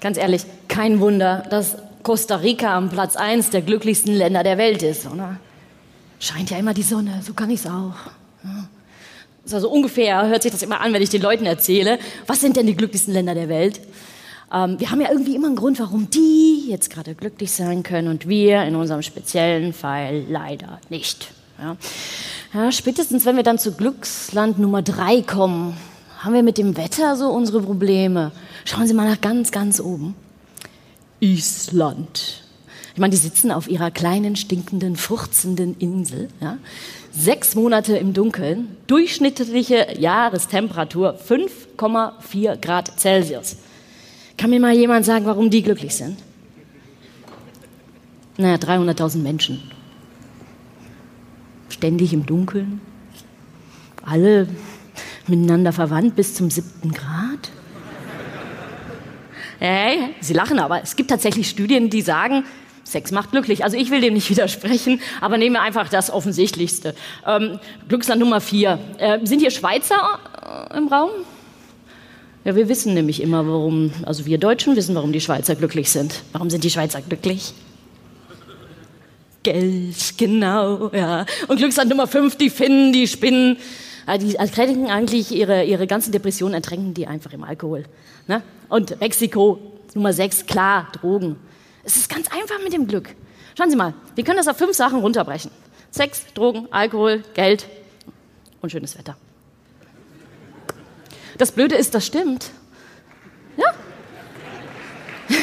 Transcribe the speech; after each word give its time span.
Ganz 0.00 0.16
ehrlich, 0.16 0.42
kein 0.68 1.00
Wunder, 1.00 1.44
dass 1.50 1.76
Costa 2.02 2.36
Rica 2.36 2.76
am 2.76 2.88
Platz 2.88 3.16
1 3.16 3.50
der 3.50 3.60
glücklichsten 3.60 4.14
Länder 4.14 4.42
der 4.42 4.56
Welt 4.56 4.82
ist, 4.82 5.06
oder? 5.06 5.38
Scheint 6.18 6.50
ja 6.50 6.58
immer 6.58 6.74
die 6.74 6.82
Sonne, 6.82 7.20
so 7.22 7.34
kann 7.34 7.50
ich's 7.50 7.66
auch. 7.66 7.94
Ja. 8.42 8.68
Also 9.52 9.70
ungefähr 9.70 10.26
hört 10.28 10.42
sich 10.42 10.52
das 10.52 10.62
immer 10.62 10.80
an, 10.80 10.92
wenn 10.92 11.02
ich 11.02 11.10
den 11.10 11.22
Leuten 11.22 11.44
erzähle, 11.44 11.98
was 12.26 12.40
sind 12.40 12.56
denn 12.56 12.66
die 12.66 12.76
glücklichsten 12.76 13.12
Länder 13.12 13.34
der 13.34 13.48
Welt? 13.48 13.80
Ähm, 14.52 14.78
wir 14.78 14.90
haben 14.90 15.00
ja 15.00 15.10
irgendwie 15.10 15.34
immer 15.34 15.48
einen 15.48 15.56
Grund, 15.56 15.78
warum 15.80 16.08
die 16.10 16.66
jetzt 16.68 16.90
gerade 16.90 17.14
glücklich 17.14 17.52
sein 17.52 17.82
können 17.82 18.08
und 18.08 18.28
wir 18.28 18.62
in 18.62 18.76
unserem 18.76 19.02
speziellen 19.02 19.72
Fall 19.72 20.24
leider 20.28 20.80
nicht. 20.88 21.32
Ja. 21.58 21.76
Ja, 22.52 22.72
spätestens, 22.72 23.26
wenn 23.26 23.36
wir 23.36 23.42
dann 23.42 23.58
zu 23.58 23.72
Glücksland 23.72 24.58
Nummer 24.58 24.82
drei 24.82 25.22
kommen, 25.22 25.76
haben 26.20 26.34
wir 26.34 26.42
mit 26.42 26.58
dem 26.58 26.76
Wetter 26.76 27.16
so 27.16 27.28
unsere 27.28 27.62
Probleme. 27.62 28.30
Schauen 28.64 28.86
Sie 28.86 28.94
mal 28.94 29.08
nach 29.08 29.20
ganz, 29.20 29.50
ganz 29.50 29.80
oben. 29.80 30.14
Island. 31.20 32.44
Ich 32.92 33.00
meine, 33.00 33.10
die 33.10 33.16
sitzen 33.16 33.50
auf 33.50 33.68
ihrer 33.68 33.90
kleinen, 33.90 34.36
stinkenden, 34.36 34.96
furzenden 34.96 35.76
Insel. 35.78 36.28
Ja? 36.40 36.58
Sechs 37.10 37.54
Monate 37.54 37.96
im 37.96 38.12
Dunkeln, 38.12 38.76
durchschnittliche 38.86 39.98
Jahrestemperatur 39.98 41.16
5,4 41.16 42.56
Grad 42.56 43.00
Celsius. 43.00 43.56
Kann 44.36 44.50
mir 44.50 44.60
mal 44.60 44.74
jemand 44.74 45.06
sagen, 45.06 45.24
warum 45.24 45.50
die 45.50 45.62
glücklich 45.62 45.94
sind? 45.94 46.18
Naja, 48.36 48.56
300.000 48.56 49.18
Menschen. 49.18 49.62
Ständig 51.68 52.12
im 52.12 52.26
Dunkeln. 52.26 52.80
Alle 54.02 54.48
miteinander 55.26 55.72
verwandt 55.72 56.16
bis 56.16 56.34
zum 56.34 56.50
siebten 56.50 56.92
Grad. 56.92 57.50
Hey, 59.58 60.14
Sie 60.20 60.32
lachen, 60.32 60.58
aber 60.58 60.82
es 60.82 60.96
gibt 60.96 61.10
tatsächlich 61.10 61.48
Studien, 61.48 61.90
die 61.90 62.00
sagen, 62.00 62.44
Sex 62.84 63.12
macht 63.12 63.30
glücklich. 63.30 63.62
Also 63.64 63.76
ich 63.76 63.90
will 63.90 64.00
dem 64.00 64.14
nicht 64.14 64.30
widersprechen, 64.30 65.00
aber 65.20 65.38
nehme 65.38 65.60
einfach 65.60 65.88
das 65.88 66.10
Offensichtlichste. 66.10 66.94
Ähm, 67.26 67.58
Glücksland 67.88 68.20
Nummer 68.20 68.40
vier. 68.40 68.78
Äh, 68.98 69.24
sind 69.24 69.40
hier 69.40 69.50
Schweizer 69.50 70.18
äh, 70.72 70.76
im 70.78 70.88
Raum? 70.88 71.10
Ja, 72.44 72.56
wir 72.56 72.68
wissen 72.68 72.94
nämlich 72.94 73.22
immer, 73.22 73.46
warum, 73.46 73.92
also 74.04 74.24
wir 74.24 74.38
Deutschen 74.38 74.74
wissen, 74.74 74.94
warum 74.94 75.12
die 75.12 75.20
Schweizer 75.20 75.54
glücklich 75.54 75.90
sind. 75.90 76.22
Warum 76.32 76.48
sind 76.48 76.64
die 76.64 76.70
Schweizer 76.70 77.02
glücklich? 77.02 77.52
Geld, 79.42 80.14
genau, 80.16 80.90
ja. 80.92 81.26
Und 81.48 81.58
Glücksland 81.58 81.90
Nummer 81.90 82.06
fünf, 82.06 82.36
die 82.36 82.50
Finnen, 82.50 82.92
die 82.92 83.06
Spinnen. 83.06 83.58
Ja, 84.10 84.18
die 84.18 84.34
ertränken 84.34 84.90
eigentlich 84.90 85.30
ihre, 85.30 85.62
ihre 85.62 85.86
ganzen 85.86 86.10
Depressionen, 86.10 86.54
ertränken 86.54 86.94
die 86.94 87.06
einfach 87.06 87.32
im 87.32 87.44
Alkohol. 87.44 87.84
Ne? 88.26 88.42
Und 88.68 88.98
Mexiko, 88.98 89.60
Nummer 89.94 90.12
sechs, 90.12 90.46
klar, 90.46 90.88
Drogen. 91.00 91.36
Es 91.84 91.94
ist 91.94 92.08
ganz 92.12 92.26
einfach 92.32 92.60
mit 92.60 92.72
dem 92.72 92.88
Glück. 92.88 93.14
Schauen 93.56 93.70
Sie 93.70 93.76
mal, 93.76 93.94
wir 94.16 94.24
können 94.24 94.38
das 94.38 94.48
auf 94.48 94.56
fünf 94.56 94.74
Sachen 94.76 94.98
runterbrechen. 94.98 95.52
Sex, 95.92 96.24
Drogen, 96.34 96.66
Alkohol, 96.72 97.22
Geld 97.34 97.68
und 98.60 98.72
schönes 98.72 98.98
Wetter. 98.98 99.16
Das 101.38 101.52
Blöde 101.52 101.76
ist, 101.76 101.94
das 101.94 102.04
stimmt. 102.04 102.50
Ja. 103.56 103.72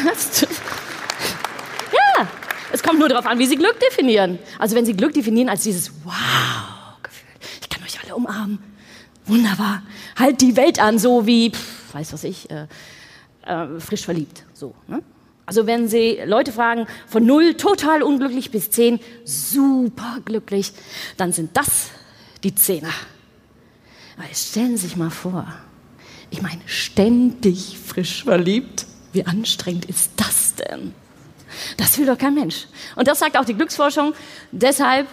ja. 1.93 2.27
Es 2.73 2.83
kommt 2.83 2.99
nur 2.99 3.07
darauf 3.07 3.27
an, 3.27 3.39
wie 3.39 3.45
Sie 3.45 3.55
Glück 3.55 3.79
definieren. 3.79 4.39
Also 4.59 4.75
wenn 4.75 4.85
Sie 4.85 4.93
Glück 4.93 5.13
definieren 5.13 5.47
als 5.47 5.63
dieses 5.63 5.89
Wow-Gefühl, 6.03 7.29
ich 7.61 7.69
kann 7.69 7.81
euch 7.83 7.97
alle 8.03 8.06
umarmen, 8.17 8.59
wunderbar, 9.25 9.83
halt 10.17 10.41
die 10.41 10.55
Welt 10.55 10.79
an, 10.79 10.99
so 10.99 11.25
wie, 11.25 11.51
pff, 11.51 11.93
weiß 11.93 12.13
was 12.13 12.23
ich, 12.23 12.49
äh, 12.49 12.67
äh, 13.45 13.79
frisch 13.79 14.05
verliebt, 14.05 14.43
so. 14.53 14.75
Ne? 14.87 15.01
Also 15.45 15.65
wenn 15.65 15.87
Sie 15.87 16.19
Leute 16.25 16.51
fragen, 16.51 16.87
von 17.07 17.25
null 17.25 17.53
total 17.53 18.03
unglücklich 18.03 18.51
bis 18.51 18.69
zehn 18.69 18.99
super 19.23 20.17
glücklich, 20.25 20.73
dann 21.15 21.31
sind 21.31 21.55
das 21.55 21.89
die 22.43 22.53
Zehner. 22.53 22.91
Weil 24.17 24.27
stellen 24.33 24.75
Sie 24.75 24.87
sich 24.87 24.97
mal 24.97 25.09
vor, 25.09 25.47
ich 26.29 26.41
meine, 26.41 26.61
ständig 26.65 27.77
frisch 27.77 28.25
verliebt. 28.25 28.85
Wie 29.13 29.25
anstrengend 29.25 29.85
ist 29.85 30.11
das 30.17 30.55
denn? 30.55 30.93
Das 31.77 31.97
will 31.97 32.05
doch 32.05 32.17
kein 32.17 32.33
Mensch. 32.33 32.67
Und 32.95 33.07
das 33.07 33.19
sagt 33.19 33.37
auch 33.37 33.45
die 33.45 33.53
Glücksforschung. 33.53 34.13
Deshalb 34.51 35.07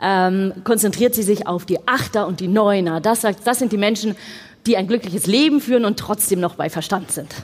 ähm, 0.00 0.52
konzentriert 0.64 1.14
sie 1.14 1.22
sich 1.22 1.46
auf 1.46 1.64
die 1.64 1.86
Achter 1.86 2.26
und 2.26 2.40
die 2.40 2.48
Neuner. 2.48 3.00
Das, 3.00 3.22
das 3.22 3.58
sind 3.58 3.72
die 3.72 3.78
Menschen, 3.78 4.16
die 4.66 4.76
ein 4.76 4.86
glückliches 4.86 5.26
Leben 5.26 5.60
führen 5.60 5.84
und 5.84 5.98
trotzdem 5.98 6.40
noch 6.40 6.56
bei 6.56 6.70
Verstand 6.70 7.10
sind. 7.12 7.34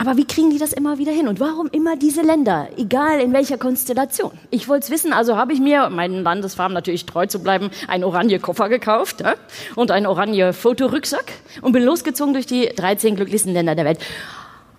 Aber 0.00 0.16
wie 0.16 0.24
kriegen 0.24 0.48
die 0.48 0.56
das 0.56 0.72
immer 0.72 0.96
wieder 0.96 1.12
hin? 1.12 1.28
Und 1.28 1.40
warum 1.40 1.68
immer 1.72 1.94
diese 1.94 2.22
Länder, 2.22 2.68
egal 2.78 3.20
in 3.20 3.34
welcher 3.34 3.58
Konstellation? 3.58 4.30
Ich 4.48 4.66
wollte 4.66 4.84
es 4.84 4.90
wissen, 4.90 5.12
also 5.12 5.36
habe 5.36 5.52
ich 5.52 5.60
mir, 5.60 5.90
meinen 5.90 6.22
Landesfarben 6.22 6.72
natürlich 6.72 7.04
treu 7.04 7.26
zu 7.26 7.42
bleiben, 7.42 7.68
einen 7.86 8.04
oranje 8.04 8.38
Koffer 8.38 8.70
gekauft 8.70 9.20
ja? 9.20 9.34
und 9.76 9.90
einen 9.90 10.06
oranje 10.06 10.54
Fotorücksack 10.54 11.30
und 11.60 11.72
bin 11.72 11.82
losgezogen 11.82 12.32
durch 12.32 12.46
die 12.46 12.70
13 12.74 13.14
glücklichsten 13.14 13.52
Länder 13.52 13.74
der 13.74 13.84
Welt 13.84 13.98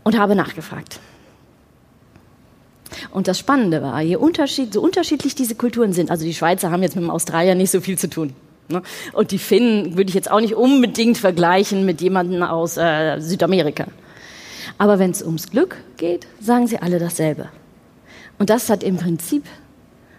und 0.04 0.18
habe 0.18 0.36
nachgefragt. 0.36 1.00
Und 3.12 3.28
das 3.28 3.38
Spannende 3.38 3.82
war, 3.82 4.02
je 4.02 4.16
unterschied, 4.16 4.74
so 4.74 4.82
unterschiedlich 4.82 5.36
diese 5.36 5.56
Kulturen 5.56 5.94
sind, 5.94 6.12
also 6.12 6.26
die 6.26 6.34
Schweizer 6.34 6.72
haben 6.72 6.82
jetzt 6.82 6.96
mit 6.96 7.04
dem 7.04 7.12
Australier 7.12 7.56
nicht 7.56 7.72
so 7.72 7.82
viel 7.82 7.98
zu 7.98 8.10
tun. 8.10 8.34
Ne? 8.70 8.82
Und 9.14 9.32
die 9.32 9.38
Finnen 9.38 9.98
würde 9.98 10.10
ich 10.10 10.16
jetzt 10.16 10.32
auch 10.32 10.40
nicht 10.40 10.56
unbedingt 10.56 11.18
vergleichen 11.18 11.86
mit 11.86 12.02
jemandem 12.02 12.44
aus 12.44 12.78
äh, 12.78 13.20
Südamerika. 13.20 13.88
Aber 14.78 14.98
wenn 14.98 15.12
es 15.12 15.22
ums 15.22 15.50
Glück 15.50 15.78
geht, 15.98 16.26
sagen 16.40 16.68
sie 16.68 16.80
alle 16.80 17.00
dasselbe. 17.00 17.50
Und 18.40 18.50
das 18.50 18.70
hat 18.70 18.84
im 18.84 18.98
Prinzip 18.98 19.44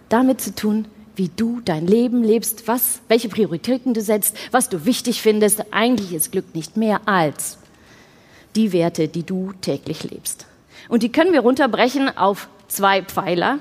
damit 0.09 0.41
zu 0.41 0.55
tun, 0.55 0.87
wie 1.17 1.31
du 1.35 1.61
dein 1.65 1.87
Leben 1.87 2.23
lebst, 2.23 2.69
was, 2.69 3.01
welche 3.09 3.29
Prioritäten 3.29 3.95
du 3.95 4.01
setzt, 4.01 4.37
was 4.51 4.69
du 4.69 4.85
wichtig 4.85 5.23
findest. 5.23 5.65
Eigentlich 5.73 6.13
ist 6.13 6.33
Glück 6.33 6.55
nicht 6.55 6.77
mehr 6.77 7.01
als 7.07 7.59
die 8.55 8.73
Werte, 8.73 9.09
die 9.09 9.23
du 9.23 9.53
täglich 9.61 10.05
lebst. 10.05 10.47
Und 10.89 11.03
die 11.03 11.11
können 11.11 11.33
wir 11.33 11.41
runterbrechen 11.41 12.17
auf 12.17 12.49
zwei 12.73 13.03
Pfeiler. 13.03 13.59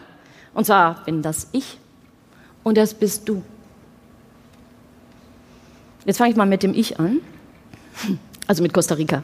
Und 0.53 0.65
zwar 0.65 1.03
bin 1.05 1.21
das 1.21 1.47
ich 1.51 1.77
und 2.63 2.77
das 2.77 2.93
bist 2.93 3.27
du. 3.27 3.43
Jetzt 6.05 6.17
fange 6.17 6.31
ich 6.31 6.35
mal 6.35 6.45
mit 6.45 6.63
dem 6.63 6.73
Ich 6.73 6.99
an, 6.99 7.19
also 8.47 8.63
mit 8.63 8.73
Costa 8.73 8.95
Rica. 8.95 9.23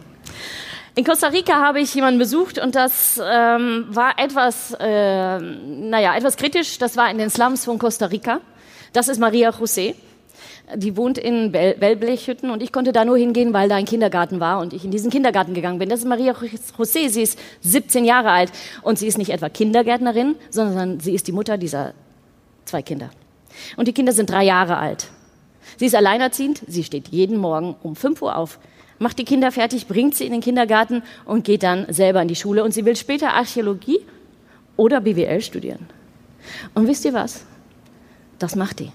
In 0.95 1.03
Costa 1.03 1.27
Rica 1.27 1.61
habe 1.61 1.79
ich 1.79 1.93
jemanden 1.93 2.17
besucht 2.17 2.57
und 2.57 2.73
das 2.73 3.21
ähm, 3.23 3.85
war 3.89 4.17
etwas, 4.17 4.75
äh, 4.79 5.39
naja, 5.39 6.15
etwas 6.15 6.37
kritisch. 6.37 6.79
Das 6.79 6.97
war 6.97 7.11
in 7.11 7.19
den 7.19 7.29
Slums 7.29 7.65
von 7.65 7.77
Costa 7.77 8.07
Rica. 8.07 8.41
Das 8.93 9.07
ist 9.07 9.19
Maria 9.19 9.51
José. 9.51 9.93
Die 10.75 10.97
wohnt 10.97 11.17
in 11.17 11.53
Wellblechhütten 11.53 12.49
und 12.49 12.61
ich 12.61 12.71
konnte 12.71 12.91
da 12.91 13.05
nur 13.05 13.17
hingehen, 13.17 13.53
weil 13.53 13.69
da 13.69 13.75
ein 13.75 13.85
Kindergarten 13.85 14.39
war 14.39 14.59
und 14.59 14.73
ich 14.73 14.83
in 14.83 14.91
diesen 14.91 15.09
Kindergarten 15.09 15.53
gegangen 15.53 15.79
bin. 15.79 15.89
Das 15.89 15.99
ist 15.99 16.05
Maria 16.05 16.33
José. 16.33 17.09
Sie 17.09 17.21
ist 17.21 17.39
17 17.61 18.05
Jahre 18.05 18.31
alt 18.31 18.51
und 18.81 18.99
sie 18.99 19.07
ist 19.07 19.17
nicht 19.17 19.29
etwa 19.29 19.49
Kindergärtnerin, 19.49 20.35
sondern 20.49 20.99
sie 20.99 21.13
ist 21.13 21.27
die 21.27 21.31
Mutter 21.31 21.57
dieser 21.57 21.93
zwei 22.65 22.81
Kinder. 22.81 23.09
Und 23.75 23.87
die 23.87 23.93
Kinder 23.93 24.11
sind 24.11 24.29
drei 24.29 24.43
Jahre 24.43 24.77
alt. 24.77 25.07
Sie 25.77 25.85
ist 25.85 25.95
alleinerziehend. 25.95 26.61
Sie 26.67 26.83
steht 26.83 27.09
jeden 27.09 27.37
Morgen 27.37 27.75
um 27.83 27.95
5 27.95 28.21
Uhr 28.21 28.35
auf, 28.35 28.59
macht 28.99 29.19
die 29.19 29.25
Kinder 29.25 29.51
fertig, 29.51 29.87
bringt 29.87 30.15
sie 30.15 30.25
in 30.25 30.31
den 30.31 30.41
Kindergarten 30.41 31.03
und 31.25 31.43
geht 31.43 31.63
dann 31.63 31.91
selber 31.91 32.21
in 32.21 32.27
die 32.27 32.35
Schule. 32.35 32.63
Und 32.63 32.73
sie 32.73 32.85
will 32.85 32.95
später 32.95 33.33
Archäologie 33.33 33.99
oder 34.75 35.01
BWL 35.01 35.41
studieren. 35.41 35.87
Und 36.73 36.87
wisst 36.87 37.05
ihr 37.05 37.13
was? 37.13 37.45
Das 38.39 38.55
macht 38.55 38.79
die. 38.79 38.91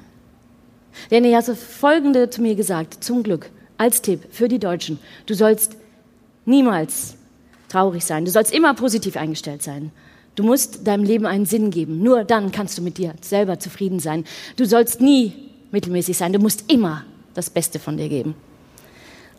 Denn 1.10 1.24
er 1.24 1.38
hat 1.38 1.56
Folgende 1.56 2.30
zu 2.30 2.42
mir 2.42 2.54
gesagt, 2.54 3.02
zum 3.02 3.22
Glück, 3.22 3.50
als 3.78 4.02
Tipp 4.02 4.20
für 4.30 4.48
die 4.48 4.58
Deutschen. 4.58 4.98
Du 5.26 5.34
sollst 5.34 5.76
niemals 6.44 7.16
traurig 7.68 8.04
sein. 8.04 8.24
Du 8.24 8.30
sollst 8.30 8.52
immer 8.52 8.74
positiv 8.74 9.16
eingestellt 9.16 9.62
sein. 9.62 9.90
Du 10.34 10.44
musst 10.44 10.86
deinem 10.86 11.04
Leben 11.04 11.26
einen 11.26 11.46
Sinn 11.46 11.70
geben. 11.70 12.02
Nur 12.02 12.24
dann 12.24 12.52
kannst 12.52 12.78
du 12.78 12.82
mit 12.82 12.98
dir 12.98 13.14
selber 13.20 13.58
zufrieden 13.58 13.98
sein. 13.98 14.24
Du 14.56 14.64
sollst 14.64 15.00
nie 15.00 15.32
mittelmäßig 15.72 16.16
sein. 16.16 16.32
Du 16.32 16.38
musst 16.38 16.70
immer 16.70 17.04
das 17.34 17.50
Beste 17.50 17.78
von 17.78 17.96
dir 17.96 18.08
geben. 18.08 18.34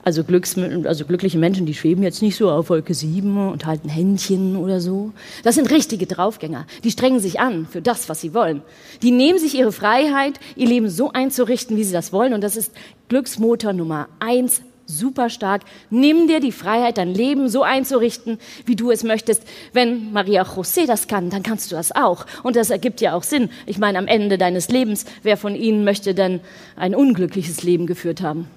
Also, 0.06 0.26
Glücks, 0.26 0.58
also 0.58 1.06
glückliche 1.06 1.38
Menschen, 1.38 1.66
die 1.66 1.74
schweben 1.74 2.04
jetzt 2.04 2.22
nicht 2.22 2.36
so 2.36 2.52
auf 2.52 2.70
Wolke 2.70 2.94
7 2.94 3.50
und 3.50 3.66
halten 3.66 3.88
Händchen 3.88 4.58
oder 4.58 4.82
so. 4.82 5.14
Das 5.44 5.56
sind 5.56 5.72
richtige 5.72 6.06
Draufgänger. 6.08 6.66
Die 6.84 6.92
strengen 6.92 7.22
sich 7.22 7.40
an 7.40 7.68
für 7.70 7.82
das, 7.82 8.10
was 8.10 8.20
sie 8.20 8.34
wollen. 8.34 8.62
Die 9.02 9.12
nehmen 9.12 9.40
sich 9.40 9.58
ihre 9.58 9.72
Freiheit, 9.72 10.42
ihr 10.58 10.68
Leben 10.68 10.90
so 10.90 11.12
einzurichten, 11.14 11.78
wie 11.78 11.86
sie 11.86 11.94
das 11.94 12.12
wollen. 12.12 12.34
Und 12.34 12.42
das 12.42 12.58
ist 12.58 12.74
Glücksmotor 13.08 13.72
Nummer 13.72 14.10
eins, 14.20 14.62
super 14.86 15.30
stark. 15.30 15.62
Nimm 15.90 16.28
dir 16.28 16.42
die 16.42 16.52
Freiheit, 16.52 16.98
dein 16.98 17.14
Leben 17.14 17.48
so 17.48 17.64
einzurichten, 17.64 18.40
wie 18.66 18.76
du 18.76 18.92
es 18.92 19.04
möchtest. 19.04 19.44
Wenn 19.72 20.12
Maria 20.12 20.44
José 20.44 20.86
das 20.86 21.08
kann, 21.08 21.30
dann 21.30 21.44
kannst 21.44 21.72
du 21.72 21.76
das 21.76 21.96
auch. 21.96 22.26
Und 22.44 22.58
das 22.58 22.72
ergibt 22.72 23.00
ja 23.00 23.14
auch 23.14 23.24
Sinn. 23.24 23.50
Ich 23.66 23.78
meine, 23.78 24.00
am 24.00 24.08
Ende 24.08 24.38
deines 24.38 24.68
Lebens, 24.68 25.06
wer 25.22 25.38
von 25.38 25.56
ihnen 25.56 25.86
möchte 25.86 26.14
denn 26.14 26.42
ein 26.76 26.94
unglückliches 26.94 27.64
Leben 27.64 27.88
geführt 27.88 28.22
haben? 28.22 28.50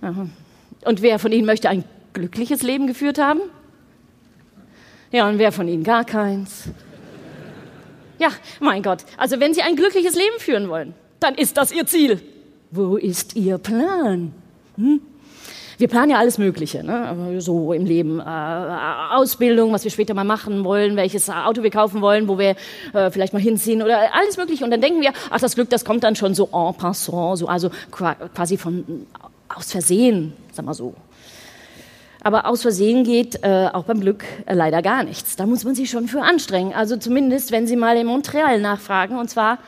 Und 0.00 1.02
wer 1.02 1.18
von 1.18 1.32
Ihnen 1.32 1.46
möchte 1.46 1.68
ein 1.68 1.84
glückliches 2.12 2.62
Leben 2.62 2.86
geführt 2.86 3.18
haben? 3.18 3.40
Ja, 5.10 5.28
und 5.28 5.38
wer 5.38 5.52
von 5.52 5.68
Ihnen 5.68 5.84
gar 5.84 6.04
keins? 6.04 6.64
Ja, 8.18 8.28
mein 8.60 8.82
Gott. 8.82 9.04
Also 9.16 9.40
wenn 9.40 9.54
Sie 9.54 9.62
ein 9.62 9.76
glückliches 9.76 10.14
Leben 10.14 10.38
führen 10.38 10.68
wollen, 10.68 10.94
dann 11.20 11.34
ist 11.34 11.56
das 11.56 11.72
Ihr 11.72 11.86
Ziel. 11.86 12.20
Wo 12.70 12.96
ist 12.96 13.36
Ihr 13.36 13.58
Plan? 13.58 14.32
Hm? 14.76 15.00
Wir 15.78 15.86
planen 15.86 16.10
ja 16.10 16.18
alles 16.18 16.38
Mögliche, 16.38 16.82
ne? 16.82 17.40
so 17.40 17.72
im 17.72 17.86
Leben. 17.86 18.18
Äh, 18.18 18.24
Ausbildung, 19.12 19.72
was 19.72 19.84
wir 19.84 19.92
später 19.92 20.12
mal 20.12 20.24
machen 20.24 20.64
wollen, 20.64 20.96
welches 20.96 21.30
Auto 21.30 21.62
wir 21.62 21.70
kaufen 21.70 22.00
wollen, 22.00 22.26
wo 22.26 22.36
wir 22.36 22.56
äh, 22.92 23.12
vielleicht 23.12 23.32
mal 23.32 23.40
hinziehen 23.40 23.80
oder 23.80 24.12
alles 24.12 24.36
Mögliche. 24.36 24.64
Und 24.64 24.72
dann 24.72 24.80
denken 24.80 25.00
wir, 25.00 25.12
ach, 25.30 25.38
das 25.38 25.54
Glück, 25.54 25.70
das 25.70 25.84
kommt 25.84 26.02
dann 26.02 26.16
schon 26.16 26.34
so 26.34 26.48
en 26.52 26.74
passant, 26.74 27.38
so, 27.38 27.46
also 27.46 27.70
quasi 27.92 28.56
von 28.56 29.06
aus 29.48 29.72
Versehen, 29.72 30.32
sag 30.52 30.64
mal 30.64 30.74
so. 30.74 30.94
Aber 32.20 32.46
aus 32.46 32.62
Versehen 32.62 33.04
geht 33.04 33.42
äh, 33.42 33.68
auch 33.72 33.84
beim 33.84 34.00
Glück 34.00 34.24
äh, 34.46 34.54
leider 34.54 34.82
gar 34.82 35.04
nichts. 35.04 35.36
Da 35.36 35.46
muss 35.46 35.64
man 35.64 35.74
sich 35.74 35.88
schon 35.88 36.08
für 36.08 36.22
anstrengen. 36.22 36.72
Also 36.72 36.96
zumindest, 36.96 37.52
wenn 37.52 37.66
Sie 37.66 37.76
mal 37.76 37.96
in 37.96 38.06
Montreal 38.06 38.60
nachfragen, 38.60 39.18
und 39.18 39.30
zwar 39.30 39.58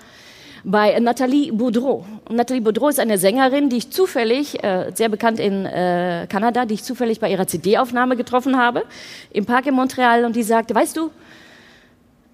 bei 0.65 0.99
Nathalie 0.99 1.53
Boudreau. 1.53 2.05
Nathalie 2.29 2.61
Boudreau 2.61 2.89
ist 2.89 3.01
eine 3.01 3.19
Sängerin, 3.19 3.71
die 3.71 3.79
ich 3.79 3.91
zufällig, 3.91 4.63
äh, 4.63 4.91
sehr 4.95 5.09
bekannt 5.09 5.39
in 5.39 5.65
äh, 5.65 6.27
Kanada, 6.29 6.67
die 6.67 6.75
ich 6.75 6.85
zufällig 6.85 7.21
bei 7.21 7.31
ihrer 7.31 7.47
CD-Aufnahme 7.47 8.17
getroffen 8.17 8.59
habe, 8.59 8.85
im 9.31 9.47
Park 9.47 9.67
in 9.67 9.75
Montreal. 9.75 10.25
Und 10.25 10.37
die 10.37 10.43
sagte, 10.43 10.75
weißt 10.75 10.97
du, 10.97 11.11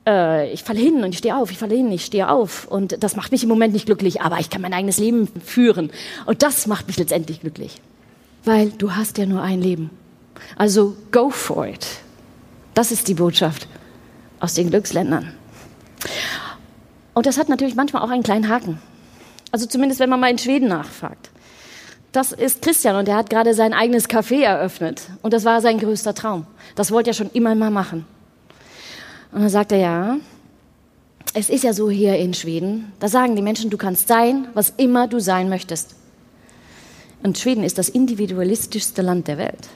äh, 0.07 0.53
ich 0.53 0.63
falle 0.63 0.79
hin 0.79 1.03
und 1.03 1.11
ich 1.11 1.19
stehe 1.19 1.37
auf, 1.37 1.51
ich 1.51 1.59
falle 1.59 1.75
hin, 1.75 1.91
ich 1.91 2.05
stehe 2.05 2.29
auf. 2.29 2.67
Und 2.69 3.03
das 3.03 3.17
macht 3.17 3.33
mich 3.33 3.43
im 3.43 3.49
Moment 3.49 3.73
nicht 3.73 3.87
glücklich, 3.87 4.23
aber 4.23 4.39
ich 4.39 4.51
kann 4.51 4.63
mein 4.63 4.73
eigenes 4.73 4.99
Leben 4.99 5.29
führen. 5.45 5.91
Und 6.25 6.43
das 6.43 6.67
macht 6.67 6.87
mich 6.87 6.97
letztendlich 6.97 7.41
glücklich. 7.41 7.81
Weil 8.45 8.71
du 8.71 8.93
hast 8.93 9.19
ja 9.19 9.27
nur 9.27 9.43
ein 9.43 9.61
Leben. 9.61 9.91
Also 10.57 10.97
go 11.11 11.31
for 11.31 11.67
it. 11.67 11.87
Das 12.75 12.93
ist 12.93 13.09
die 13.09 13.15
Botschaft 13.15 13.67
aus 14.39 14.55
den 14.55 14.71
Glücksländern. 14.71 15.33
Und 17.15 17.27
das 17.27 17.39
hat 17.39 17.49
natürlich 17.49 17.75
manchmal 17.75 18.03
auch 18.03 18.11
einen 18.11 18.23
kleinen 18.23 18.49
Haken. 18.49 18.79
Also 19.51 19.67
zumindest, 19.67 20.01
wenn 20.01 20.11
man 20.11 20.21
mal 20.21 20.31
in 20.31 20.39
Schweden 20.39 20.69
nachfragt. 20.69 21.31
Das 22.13 22.33
ist 22.33 22.63
Christian 22.63 22.97
und 22.97 23.09
er 23.09 23.17
hat 23.17 23.31
gerade 23.31 23.55
sein 23.55 23.73
eigenes 23.73 24.09
Café 24.09 24.43
eröffnet. 24.43 25.09
Und 25.23 25.33
das 25.33 25.45
war 25.45 25.61
sein 25.61 25.79
größter 25.79 26.15
Traum. 26.15 26.47
Das 26.75 26.91
wollte 26.91 27.11
er 27.11 27.15
schon 27.15 27.31
immer 27.33 27.55
mal 27.55 27.71
machen. 27.71 28.07
Und 29.37 29.43
dann 29.43 29.51
sagt 29.51 29.71
er, 29.71 29.79
ja, 29.79 30.17
es 31.35 31.49
ist 31.49 31.63
ja 31.63 31.73
so 31.73 31.89
hier 31.89 32.17
in 32.17 32.35
Schweden, 32.35 32.91
da 32.99 33.07
sagen 33.07 33.37
die 33.37 33.43
Menschen, 33.43 33.71
du 33.71 33.77
kannst 33.77 34.09
sein, 34.09 34.49
was 34.55 34.73
immer 34.77 35.07
du 35.07 35.21
sein 35.21 35.49
möchtest. 35.49 35.95
Und 37.23 37.39
Schweden 37.39 37.63
ist 37.63 37.79
das 37.79 37.89
individualistischste 37.89 39.03
Land 39.03 39.29
der 39.29 39.39
Welt. 39.39 39.69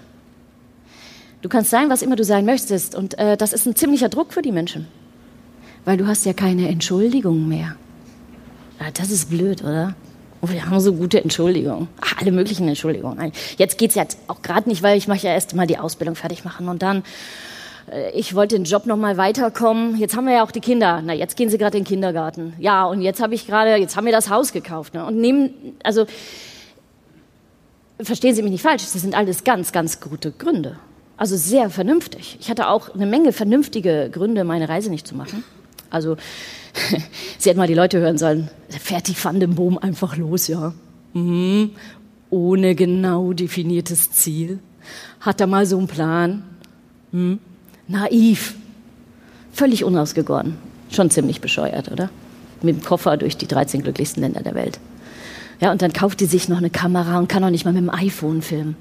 Du 1.43 1.49
kannst 1.49 1.71
sein, 1.71 1.91
was 1.91 2.03
immer 2.03 2.17
du 2.17 2.25
sein 2.25 2.45
möchtest. 2.45 2.97
Und 2.97 3.17
äh, 3.19 3.37
das 3.37 3.53
ist 3.53 3.67
ein 3.67 3.77
ziemlicher 3.77 4.09
Druck 4.09 4.33
für 4.33 4.43
die 4.43 4.51
Menschen 4.51 4.89
weil 5.85 5.97
du 5.97 6.07
hast 6.07 6.25
ja 6.27 6.33
keine 6.33 6.69
Entschuldigung 6.69 7.49
mehr. 7.49 7.77
Ja, 8.79 8.91
das 8.93 9.11
ist 9.11 9.31
blöd, 9.31 9.63
oder? 9.63 9.95
Und 10.41 10.53
wir 10.53 10.65
haben 10.65 10.81
so 10.81 10.95
gute 10.95 11.23
Entschuldigungen. 11.23 11.89
Ach, 12.01 12.17
alle 12.19 12.33
möglichen 12.33 12.67
Entschuldigungen. 12.67 13.33
Jetzt 13.59 13.77
geht 13.77 13.91
es 13.91 13.97
jetzt 13.97 14.19
auch 14.27 14.41
gerade 14.41 14.69
nicht, 14.69 14.83
weil 14.83 14.97
ich 14.97 15.07
mache 15.07 15.27
ja 15.27 15.35
erst 15.35 15.55
mal 15.55 15.67
die 15.67 15.79
Ausbildung 15.79 16.15
fertig 16.15 16.45
machen 16.45 16.69
und 16.69 16.83
dann 16.83 17.03
ich 18.15 18.35
wollte 18.35 18.57
den 18.57 18.65
Job 18.65 18.87
noch 18.87 18.97
mal 18.97 19.17
weiterkommen. 19.17 19.97
Jetzt 19.97 20.17
haben 20.17 20.27
wir 20.27 20.35
ja 20.35 20.45
auch 20.45 20.53
die 20.53 20.61
Kinder. 20.61 21.03
Na, 21.05 21.13
jetzt 21.13 21.37
gehen 21.37 21.51
sie 21.51 21.59
gerade 21.59 21.77
in 21.77 21.85
den 21.85 21.89
Kindergarten. 21.89 22.53
Ja, 22.59 22.85
und 22.85 23.03
jetzt 23.03 23.21
habe 23.21 23.35
ich 23.35 23.47
gerade, 23.47 23.77
jetzt 23.77 23.97
haben 23.97 24.05
wir 24.05 24.13
das 24.13 24.31
Haus 24.31 24.53
gekauft. 24.53 24.95
Ne? 24.95 25.05
Und 25.05 25.17
nehmen, 25.17 25.51
also 25.83 26.07
verstehen 28.01 28.35
Sie 28.35 28.43
mich 28.43 28.53
nicht 28.53 28.63
falsch. 28.63 28.83
Das 28.83 28.93
sind 28.93 29.15
alles 29.15 29.45
ganz, 29.45 29.73
ganz 29.73 30.01
gute 30.01 30.31
Gründe. 30.31 30.79
Also 31.17 31.37
sehr 31.37 31.69
vernünftig. 31.69 32.39
Ich 32.41 32.49
hatte 32.49 32.69
auch 32.69 32.95
eine 32.95 33.07
Menge 33.07 33.33
vernünftige 33.33 34.09
Gründe, 34.11 34.45
meine 34.45 34.69
Reise 34.69 34.89
nicht 34.91 35.07
zu 35.07 35.17
machen. 35.17 35.45
Also, 35.91 36.17
Sie 37.39 37.49
hätten 37.49 37.59
mal 37.59 37.67
die 37.67 37.75
Leute 37.75 37.99
hören 37.99 38.19
sollen. 38.19 38.49
Fährt 38.69 39.09
die 39.09 39.17
Van 39.23 39.41
den 39.41 39.57
Boom 39.57 39.77
einfach 39.79 40.17
los, 40.17 40.47
ja. 40.47 40.73
Mhm. 41.13 41.73
Ohne 42.31 42.77
genau 42.77 43.33
definiertes 43.33 44.13
Ziel. 44.13 44.61
Hat 45.21 45.41
er 45.41 45.49
mal 45.49 45.67
so 45.67 45.77
einen 45.77 45.89
Plan? 45.89 46.45
Mhm. 47.11 47.41
Naiv. 47.91 48.55
Völlig 49.53 49.83
unausgegoren. 49.83 50.57
Schon 50.93 51.11
ziemlich 51.11 51.41
bescheuert, 51.41 51.91
oder? 51.91 52.09
Mit 52.63 52.77
dem 52.77 52.85
Koffer 52.85 53.17
durch 53.17 53.37
die 53.37 53.49
13 53.49 53.83
glücklichsten 53.83 54.23
Länder 54.23 54.43
der 54.43 54.55
Welt. 54.55 54.79
Ja, 55.61 55.73
und 55.73 55.83
dann 55.83 55.93
kauft 55.93 56.21
die 56.21 56.27
sich 56.27 56.49
noch 56.49 56.59
eine 56.59 56.71
Kamera 56.71 57.19
und 57.19 57.29
kann 57.29 57.43
auch 57.43 57.51
nicht 57.51 57.65
mal 57.65 57.73
mit 57.73 57.83
dem 57.83 57.91
iPhone 57.91 58.43
filmen. 58.43 58.77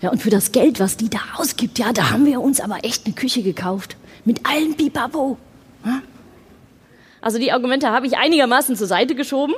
Ja, 0.00 0.10
und 0.10 0.22
für 0.22 0.30
das 0.30 0.52
Geld, 0.52 0.78
was 0.78 0.96
die 0.96 1.10
da 1.10 1.18
ausgibt, 1.36 1.78
ja, 1.78 1.92
da 1.92 2.10
haben 2.10 2.24
wir 2.24 2.40
uns 2.40 2.60
aber 2.60 2.84
echt 2.84 3.04
eine 3.04 3.16
Küche 3.16 3.42
gekauft. 3.42 3.96
Mit 4.24 4.46
allen 4.46 4.76
Pipapo. 4.76 5.36
Also 7.20 7.38
die 7.38 7.50
Argumente 7.50 7.88
habe 7.90 8.06
ich 8.06 8.16
einigermaßen 8.16 8.76
zur 8.76 8.86
Seite 8.86 9.16
geschoben. 9.16 9.54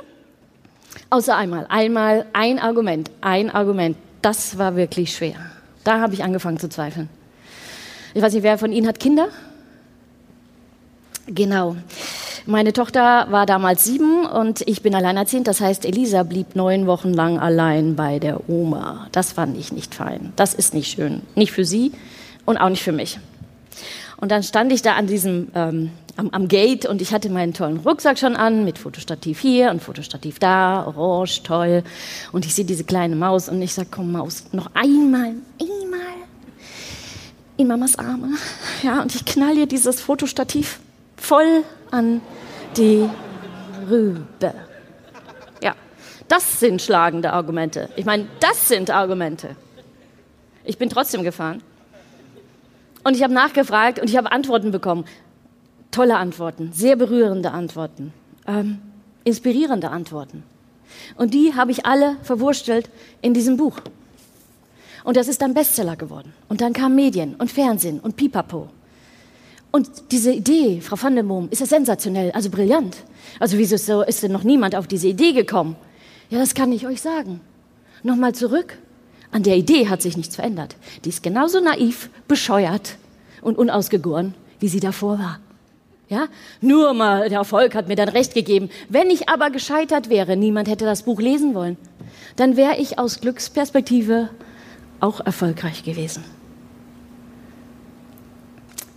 Außer 1.11 1.37
einmal. 1.37 1.67
Einmal 1.69 2.25
ein 2.33 2.57
Argument. 2.57 3.11
Ein 3.21 3.51
Argument. 3.51 3.97
Das 4.23 4.57
war 4.57 4.75
wirklich 4.75 5.15
schwer. 5.15 5.35
Da 5.83 5.99
habe 5.99 6.15
ich 6.15 6.23
angefangen 6.23 6.57
zu 6.57 6.69
zweifeln. 6.69 7.07
Ich 8.13 8.21
weiß 8.21 8.33
nicht, 8.33 8.43
wer 8.43 8.57
von 8.57 8.71
Ihnen 8.71 8.87
hat 8.87 8.99
Kinder? 8.99 9.29
Genau. 11.27 11.75
Meine 12.45 12.73
Tochter 12.73 13.27
war 13.29 13.45
damals 13.45 13.83
sieben 13.83 14.25
und 14.25 14.61
ich 14.67 14.81
bin 14.81 14.95
alleinerziehend. 14.95 15.47
Das 15.47 15.61
heißt, 15.61 15.85
Elisa 15.85 16.23
blieb 16.23 16.55
neun 16.55 16.87
Wochen 16.87 17.13
lang 17.13 17.39
allein 17.39 17.95
bei 17.95 18.19
der 18.19 18.49
Oma. 18.49 19.07
Das 19.11 19.31
fand 19.31 19.57
ich 19.57 19.71
nicht 19.71 19.93
fein. 19.93 20.33
Das 20.35 20.53
ist 20.53 20.73
nicht 20.73 20.91
schön. 20.91 21.21
Nicht 21.35 21.51
für 21.51 21.63
sie 21.63 21.91
und 22.45 22.57
auch 22.57 22.69
nicht 22.69 22.83
für 22.83 22.91
mich. 22.91 23.19
Und 24.17 24.31
dann 24.31 24.43
stand 24.43 24.71
ich 24.71 24.81
da 24.81 24.95
an 24.95 25.07
diesem, 25.07 25.47
ähm, 25.55 25.91
am, 26.15 26.29
am, 26.29 26.47
Gate 26.47 26.85
und 26.85 27.01
ich 27.01 27.13
hatte 27.13 27.29
meinen 27.29 27.53
tollen 27.53 27.77
Rucksack 27.77 28.19
schon 28.19 28.35
an 28.35 28.65
mit 28.65 28.77
Fotostativ 28.77 29.39
hier 29.39 29.71
und 29.71 29.81
Fotostativ 29.81 30.37
da, 30.37 30.85
orange, 30.85 31.43
toll. 31.43 31.83
Und 32.31 32.45
ich 32.45 32.53
sehe 32.53 32.65
diese 32.65 32.83
kleine 32.83 33.15
Maus 33.15 33.49
und 33.49 33.61
ich 33.61 33.73
sage, 33.73 33.87
komm 33.89 34.11
Maus, 34.11 34.45
noch 34.51 34.69
einmal, 34.75 35.33
einmal 35.59 35.90
in 37.61 37.67
Mamas 37.67 37.97
Arme. 37.97 38.29
Ja, 38.81 39.01
und 39.01 39.13
ich 39.15 39.23
knall 39.23 39.57
ihr 39.57 39.67
dieses 39.67 40.01
Fotostativ 40.01 40.79
voll 41.15 41.63
an 41.91 42.21
die 42.75 43.07
Rübe. 43.89 44.53
Ja, 45.61 45.75
das 46.27 46.59
sind 46.59 46.81
schlagende 46.81 47.31
Argumente. 47.33 47.89
Ich 47.95 48.05
meine, 48.05 48.27
das 48.39 48.67
sind 48.67 48.89
Argumente. 48.89 49.55
Ich 50.63 50.77
bin 50.77 50.89
trotzdem 50.89 51.23
gefahren. 51.23 51.61
Und 53.03 53.15
ich 53.15 53.23
habe 53.23 53.33
nachgefragt 53.33 53.99
und 53.99 54.09
ich 54.09 54.17
habe 54.17 54.31
Antworten 54.31 54.71
bekommen. 54.71 55.05
Tolle 55.91 56.17
Antworten, 56.17 56.71
sehr 56.73 56.95
berührende 56.95 57.51
Antworten, 57.51 58.13
ähm, 58.47 58.79
inspirierende 59.23 59.89
Antworten. 59.89 60.43
Und 61.15 61.33
die 61.33 61.53
habe 61.55 61.71
ich 61.71 61.85
alle 61.85 62.15
verwurstelt 62.23 62.89
in 63.21 63.33
diesem 63.33 63.57
Buch. 63.57 63.77
Und 65.03 65.17
das 65.17 65.27
ist 65.27 65.41
dann 65.41 65.53
Bestseller 65.53 65.95
geworden. 65.95 66.33
Und 66.49 66.61
dann 66.61 66.73
kamen 66.73 66.95
Medien 66.95 67.35
und 67.35 67.51
Fernsehen 67.51 67.99
und 67.99 68.15
Pipapo. 68.15 68.69
Und 69.71 69.89
diese 70.11 70.33
Idee, 70.33 70.81
Frau 70.81 71.01
van 71.01 71.15
der 71.15 71.23
Boom, 71.23 71.47
ist 71.49 71.59
ja 71.59 71.65
sensationell, 71.65 72.31
also 72.31 72.49
brillant. 72.49 72.97
Also 73.39 73.57
wieso 73.57 74.01
ist 74.01 74.23
denn 74.23 74.31
noch 74.31 74.43
niemand 74.43 74.75
auf 74.75 74.87
diese 74.87 75.07
Idee 75.07 75.31
gekommen? 75.31 75.75
Ja, 76.29 76.39
das 76.39 76.53
kann 76.53 76.71
ich 76.71 76.85
euch 76.85 77.01
sagen. 77.01 77.41
Nochmal 78.03 78.35
zurück 78.35 78.77
an 79.31 79.43
der 79.43 79.55
Idee 79.55 79.87
hat 79.87 80.01
sich 80.01 80.17
nichts 80.17 80.35
verändert. 80.35 80.75
Die 81.05 81.09
ist 81.09 81.23
genauso 81.23 81.61
naiv, 81.61 82.09
bescheuert 82.27 82.97
und 83.41 83.57
unausgegoren, 83.57 84.33
wie 84.59 84.67
sie 84.67 84.81
davor 84.81 85.19
war. 85.19 85.39
Ja? 86.09 86.27
Nur 86.59 86.93
mal 86.93 87.29
der 87.29 87.39
Erfolg 87.39 87.73
hat 87.73 87.87
mir 87.87 87.95
dann 87.95 88.09
recht 88.09 88.33
gegeben. 88.33 88.69
Wenn 88.89 89.09
ich 89.09 89.29
aber 89.29 89.49
gescheitert 89.49 90.09
wäre, 90.09 90.35
niemand 90.35 90.67
hätte 90.67 90.83
das 90.83 91.03
Buch 91.03 91.21
lesen 91.21 91.55
wollen, 91.55 91.77
dann 92.35 92.57
wäre 92.57 92.75
ich 92.77 92.99
aus 92.99 93.21
Glücksperspektive 93.21 94.29
auch 95.01 95.19
erfolgreich 95.19 95.83
gewesen. 95.83 96.23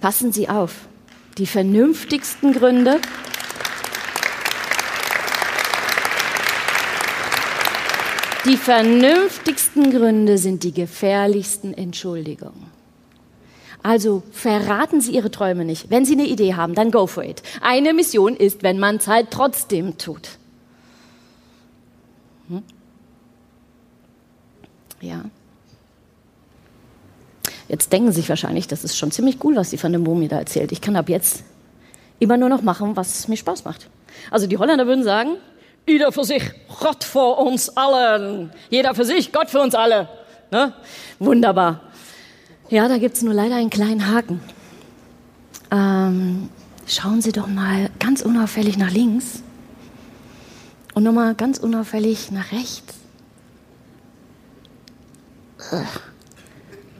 Passen 0.01 0.33
Sie 0.33 0.49
auf, 0.49 0.87
die 1.39 1.47
vernünftigsten 1.47 2.53
Gründe, 2.53 3.01
Die 8.47 8.59
vernünftigsten 8.59 9.91
Gründe 9.91 10.37
sind 10.37 10.65
die 10.65 10.73
gefährlichsten 10.73 11.73
Entschuldigungen. 11.73 12.67
Also 13.83 14.23
verraten 14.33 15.01
Sie 15.01 15.13
Ihre 15.13 15.31
Träume 15.31 15.65
nicht. 15.65 15.89
Wenn 15.91 16.05
Sie 16.05 16.13
eine 16.13 16.27
Idee 16.27 16.55
haben, 16.55 16.75
dann 16.75 16.91
go 16.91 17.07
for 17.07 17.25
it. 17.25 17.43
Eine 17.63 17.95
Mission 17.95 18.37
ist, 18.37 18.63
wenn 18.63 18.79
man 18.79 18.97
es 18.97 19.07
halt 19.07 19.31
trotzdem 19.31 19.97
tut. 19.97 20.39
Hm? 22.49 22.63
Ja. 25.01 25.25
Jetzt 27.75 27.93
denken 27.93 28.13
sich 28.13 28.29
wahrscheinlich, 28.29 28.69
das 28.69 28.85
ist 28.85 28.97
schon 28.97 29.11
ziemlich 29.11 29.43
cool, 29.43 29.57
was 29.57 29.71
die 29.71 29.79
von 29.79 29.91
dem 29.93 30.05
Bomi 30.05 30.29
da 30.29 30.39
erzählt. 30.39 30.71
Ich 30.71 30.81
kann 30.81 30.95
ab 30.95 31.09
jetzt 31.09 31.43
immer 32.21 32.37
nur 32.37 32.49
noch 32.49 32.63
machen, 32.63 32.95
was 32.95 33.27
mir 33.27 33.37
Spaß 33.37 33.65
macht. 33.65 33.89
Also 34.31 34.47
die 34.47 34.59
Holländer 34.59 34.87
würden 34.87 35.03
sagen, 35.03 35.31
jeder 35.85 36.13
für 36.13 36.23
sich, 36.23 36.53
Gott 36.79 37.03
für 37.03 37.37
uns 37.37 37.77
allen. 37.77 38.53
Jeder 38.71 38.95
für 38.95 39.05
sich, 39.05 39.33
Gott 39.33 39.51
für 39.51 39.61
uns 39.61 39.75
alle. 39.75 40.09
Ne? 40.53 40.73
Wunderbar. 41.19 41.81
Ja, 42.69 42.87
da 42.87 42.97
gibt 42.99 43.17
es 43.17 43.23
nur 43.25 43.35
leider 43.35 43.57
einen 43.57 43.71
kleinen 43.71 44.09
Haken. 44.09 44.41
Ähm, 45.73 46.51
schauen 46.87 47.23
Sie 47.23 47.33
doch 47.33 47.49
mal 47.49 47.91
ganz 47.99 48.23
unauffällig 48.23 48.79
nach 48.79 48.93
links 48.93 49.43
und 50.95 51.03
nochmal 51.03 51.35
ganz 51.35 51.59
unauffällig 51.59 52.31
nach 52.31 52.53
rechts. 52.53 52.95
Ugh. 55.73 56.14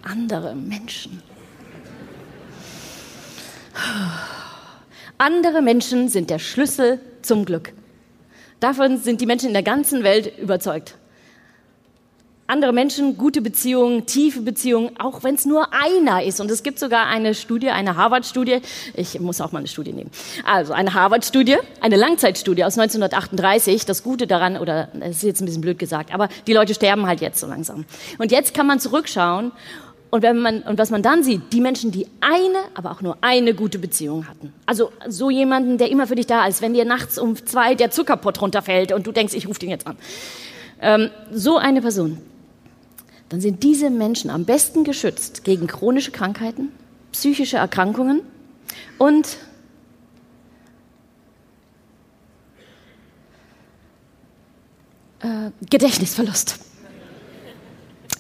Andere 0.05 0.55
Menschen. 0.55 1.23
Andere 5.17 5.63
Menschen 5.63 6.09
sind 6.09 6.29
der 6.29 6.39
Schlüssel 6.39 7.01
zum 7.23 7.45
Glück. 7.45 7.73
Davon 8.61 8.99
sind 8.99 9.21
die 9.21 9.27
Menschen 9.27 9.49
in 9.49 9.55
der 9.55 9.63
ganzen 9.63 10.05
Welt 10.05 10.39
überzeugt. 10.39 10.97
Andere 12.47 12.75
Menschen, 12.75 13.17
gute 13.17 13.41
Beziehungen, 13.41 14.05
tiefe 14.05 14.43
Beziehungen, 14.43 15.01
auch 15.01 15.25
wenn 15.25 15.35
es 15.35 15.47
nur 15.47 15.69
einer 15.73 16.23
ist. 16.23 16.41
Und 16.41 16.51
es 16.51 16.63
gibt 16.63 16.79
sogar 16.79 17.07
eine 17.07 17.35
Studie, 17.35 17.71
eine 17.71 17.97
Harvard-Studie. 17.97 18.61
Ich 18.93 19.19
muss 19.19 19.41
auch 19.41 19.53
mal 19.53 19.61
eine 19.61 19.69
Studie 19.69 19.95
nehmen. 19.95 20.11
Also 20.45 20.75
eine 20.75 20.93
Harvard-Studie, 20.93 21.57
eine 21.81 21.97
Langzeitstudie 21.97 22.63
aus 22.65 22.79
1938. 22.79 23.87
Das 23.87 24.03
Gute 24.03 24.27
daran, 24.27 24.59
oder 24.59 24.89
es 25.01 25.17
ist 25.17 25.23
jetzt 25.23 25.41
ein 25.41 25.47
bisschen 25.47 25.63
blöd 25.63 25.79
gesagt, 25.79 26.13
aber 26.13 26.29
die 26.47 26.53
Leute 26.53 26.75
sterben 26.75 27.07
halt 27.07 27.23
jetzt 27.23 27.41
so 27.41 27.47
langsam. 27.47 27.87
Und 28.19 28.31
jetzt 28.31 28.53
kann 28.53 28.67
man 28.67 28.79
zurückschauen 28.79 29.51
und, 30.15 30.23
wenn 30.23 30.39
man, 30.39 30.63
und 30.63 30.79
was 30.79 30.91
man 30.91 31.03
dann 31.03 31.25
sieht, 31.25 31.53
die 31.53 31.61
Menschen, 31.61 31.91
die 31.91 32.07
eine, 32.21 32.59
aber 32.75 32.93
auch 32.93 33.01
nur 33.01 33.19
eine 33.21 33.53
gute 33.53 33.81
Beziehung 33.81 34.29
hatten. 34.29 34.53
Also 34.65 34.93
so 35.09 35.29
jemanden, 35.29 35.77
der 35.77 35.91
immer 35.91 36.07
für 36.07 36.15
dich 36.15 36.29
da 36.29 36.47
ist, 36.47 36.63
wenn 36.63 36.73
dir 36.73 36.85
nachts 36.85 37.19
um 37.19 37.35
zwei 37.35 37.75
der 37.75 37.91
Zuckerpott 37.91 38.41
runterfällt 38.41 38.93
und 38.93 39.09
du 39.09 39.11
denkst, 39.11 39.35
ich 39.35 39.49
rufe 39.49 39.59
den 39.59 39.71
jetzt 39.71 39.89
an. 39.89 39.97
Ähm, 40.81 41.11
so 41.33 41.57
eine 41.57 41.81
Person. 41.81 42.19
Dann 43.29 43.41
sind 43.41 43.65
diese 43.65 43.91
Menschen 43.91 44.31
am 44.31 44.45
besten 44.45 44.85
geschützt 44.85 45.43
gegen 45.43 45.67
chronische 45.67 46.13
Krankheiten, 46.13 46.69
psychische 47.11 47.57
Erkrankungen 47.57 48.21
und 48.99 49.37
äh, 55.23 55.51
Gedächtnisverlust. 55.69 56.61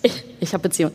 Ich, 0.02 0.24
ich 0.40 0.52
habe 0.52 0.64
Beziehung. 0.64 0.90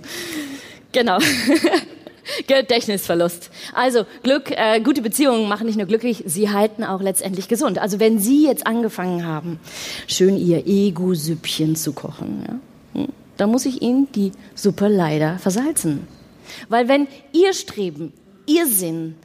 Genau. 0.91 1.19
Gedächtnisverlust. 2.47 3.49
Also 3.73 4.05
Glück, 4.23 4.51
äh, 4.51 4.79
gute 4.81 5.01
Beziehungen 5.01 5.47
machen 5.47 5.65
nicht 5.65 5.77
nur 5.77 5.87
glücklich, 5.87 6.23
sie 6.25 6.49
halten 6.49 6.83
auch 6.83 7.01
letztendlich 7.01 7.47
gesund. 7.47 7.79
Also 7.79 7.99
wenn 7.99 8.19
Sie 8.19 8.45
jetzt 8.45 8.67
angefangen 8.67 9.25
haben, 9.25 9.59
schön 10.07 10.37
Ihr 10.37 10.65
Ego-Süppchen 10.65 11.75
zu 11.75 11.93
kochen, 11.93 12.43
ja, 12.47 13.01
hm, 13.01 13.09
dann 13.37 13.49
muss 13.49 13.65
ich 13.65 13.81
Ihnen 13.81 14.11
die 14.13 14.31
Suppe 14.55 14.87
leider 14.87 15.39
versalzen. 15.39 16.07
Weil 16.67 16.87
wenn 16.87 17.07
Ihr 17.33 17.53
Streben, 17.53 18.13
Ihr 18.45 18.67
Sinn, 18.67 19.15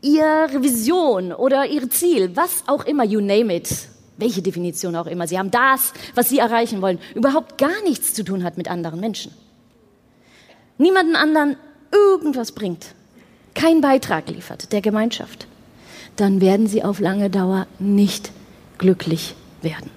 Ihre 0.00 0.62
Vision 0.62 1.32
oder 1.32 1.66
Ihr 1.66 1.88
Ziel, 1.90 2.32
was 2.34 2.64
auch 2.66 2.84
immer, 2.84 3.04
you 3.04 3.20
name 3.20 3.54
it, 3.54 3.68
welche 4.16 4.42
Definition 4.42 4.96
auch 4.96 5.06
immer, 5.06 5.26
Sie 5.26 5.38
haben 5.38 5.50
das, 5.50 5.92
was 6.14 6.28
Sie 6.28 6.38
erreichen 6.38 6.82
wollen, 6.82 6.98
überhaupt 7.14 7.58
gar 7.58 7.82
nichts 7.84 8.14
zu 8.14 8.24
tun 8.24 8.44
hat 8.44 8.56
mit 8.56 8.68
anderen 8.68 9.00
Menschen 9.00 9.32
niemanden 10.82 11.16
anderen 11.16 11.56
irgendwas 11.90 12.52
bringt, 12.52 12.94
keinen 13.54 13.80
Beitrag 13.80 14.28
liefert 14.28 14.72
der 14.72 14.80
Gemeinschaft, 14.80 15.46
dann 16.16 16.40
werden 16.40 16.66
sie 16.66 16.82
auf 16.82 17.00
lange 17.00 17.30
Dauer 17.30 17.66
nicht 17.78 18.32
glücklich 18.78 19.34
werden. 19.62 19.90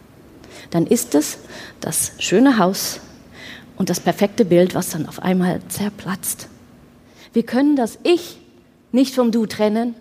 Dann 0.70 0.88
ist 0.88 1.15
es 1.15 1.39
das 1.80 2.13
schöne 2.20 2.58
Haus 2.58 3.00
und 3.77 3.89
das 3.89 4.00
perfekte 4.00 4.46
Bild, 4.46 4.75
was 4.75 4.89
dann 4.89 5.08
auf 5.08 5.22
einmal 5.22 5.62
zerplatzt. 5.68 6.48
Wir 7.34 7.44
können 7.44 7.75
das 7.75 8.00
Ich 8.04 8.38
nicht 8.92 9.13
vom 9.13 9.32
Du 9.32 9.46
trennen. 9.46 9.96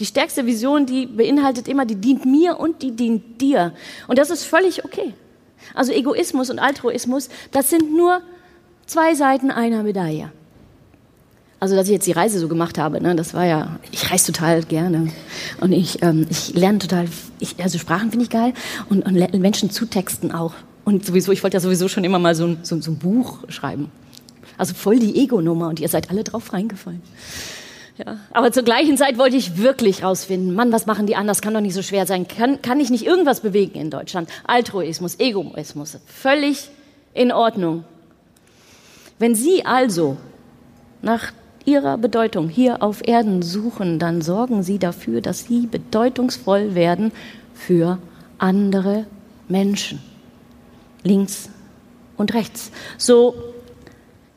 Die 0.00 0.06
stärkste 0.06 0.46
Vision, 0.46 0.86
die 0.86 1.06
beinhaltet 1.06 1.68
immer, 1.68 1.84
die 1.84 1.96
dient 1.96 2.24
mir 2.24 2.58
und 2.58 2.82
die 2.82 2.92
dient 2.92 3.40
dir. 3.40 3.72
Und 4.06 4.18
das 4.18 4.30
ist 4.30 4.44
völlig 4.44 4.84
okay. 4.84 5.14
Also 5.74 5.92
Egoismus 5.92 6.50
und 6.50 6.58
Altruismus, 6.58 7.28
das 7.50 7.70
sind 7.70 7.96
nur 7.96 8.22
zwei 8.88 9.14
Seiten 9.14 9.52
einer 9.52 9.84
Medaille. 9.84 10.32
Also, 11.60 11.74
dass 11.74 11.86
ich 11.86 11.92
jetzt 11.92 12.06
die 12.06 12.12
Reise 12.12 12.38
so 12.38 12.46
gemacht 12.46 12.78
habe, 12.78 13.00
ne, 13.00 13.16
das 13.16 13.34
war 13.34 13.44
ja, 13.44 13.78
ich 13.90 14.10
reise 14.10 14.32
total 14.32 14.62
gerne. 14.62 15.12
Und 15.60 15.72
ich, 15.72 16.02
ähm, 16.02 16.26
ich 16.30 16.54
lerne 16.54 16.78
total, 16.78 17.06
ich, 17.40 17.56
also 17.62 17.78
Sprachen 17.78 18.10
finde 18.10 18.24
ich 18.24 18.30
geil 18.30 18.52
und, 18.88 19.04
und 19.04 19.40
Menschen 19.40 19.70
zutexten 19.70 20.32
auch. 20.32 20.54
Und 20.84 21.04
sowieso, 21.04 21.32
ich 21.32 21.42
wollte 21.42 21.56
ja 21.56 21.60
sowieso 21.60 21.88
schon 21.88 22.04
immer 22.04 22.20
mal 22.20 22.34
so 22.34 22.46
ein, 22.46 22.58
so, 22.62 22.80
so 22.80 22.92
ein 22.92 22.98
Buch 22.98 23.40
schreiben. 23.48 23.90
Also 24.56 24.72
voll 24.74 24.98
die 25.00 25.20
Ego-Nummer 25.20 25.68
und 25.68 25.80
ihr 25.80 25.88
seid 25.88 26.10
alle 26.10 26.22
drauf 26.22 26.52
reingefallen. 26.52 27.02
Ja. 27.98 28.18
Aber 28.32 28.52
zur 28.52 28.62
gleichen 28.62 28.96
Zeit 28.96 29.18
wollte 29.18 29.36
ich 29.36 29.58
wirklich 29.58 30.04
rausfinden, 30.04 30.54
Mann, 30.54 30.70
was 30.70 30.86
machen 30.86 31.06
die 31.06 31.16
anders? 31.16 31.42
Kann 31.42 31.54
doch 31.54 31.60
nicht 31.60 31.74
so 31.74 31.82
schwer 31.82 32.06
sein. 32.06 32.28
Kann, 32.28 32.62
kann 32.62 32.78
ich 32.78 32.90
nicht 32.90 33.04
irgendwas 33.04 33.40
bewegen 33.40 33.78
in 33.78 33.90
Deutschland? 33.90 34.30
Altruismus, 34.46 35.18
Egoismus, 35.18 35.98
völlig 36.06 36.70
in 37.14 37.32
Ordnung. 37.32 37.84
Wenn 39.18 39.34
Sie 39.34 39.64
also 39.64 40.16
nach 41.02 41.32
Ihrer 41.64 41.98
Bedeutung 41.98 42.48
hier 42.48 42.82
auf 42.82 43.06
Erden 43.06 43.42
suchen, 43.42 43.98
dann 43.98 44.22
sorgen 44.22 44.62
Sie 44.62 44.78
dafür, 44.78 45.20
dass 45.20 45.44
Sie 45.44 45.66
bedeutungsvoll 45.66 46.74
werden 46.74 47.12
für 47.54 47.98
andere 48.38 49.06
Menschen. 49.48 50.00
Links 51.02 51.50
und 52.16 52.34
rechts. 52.34 52.70
So 52.96 53.34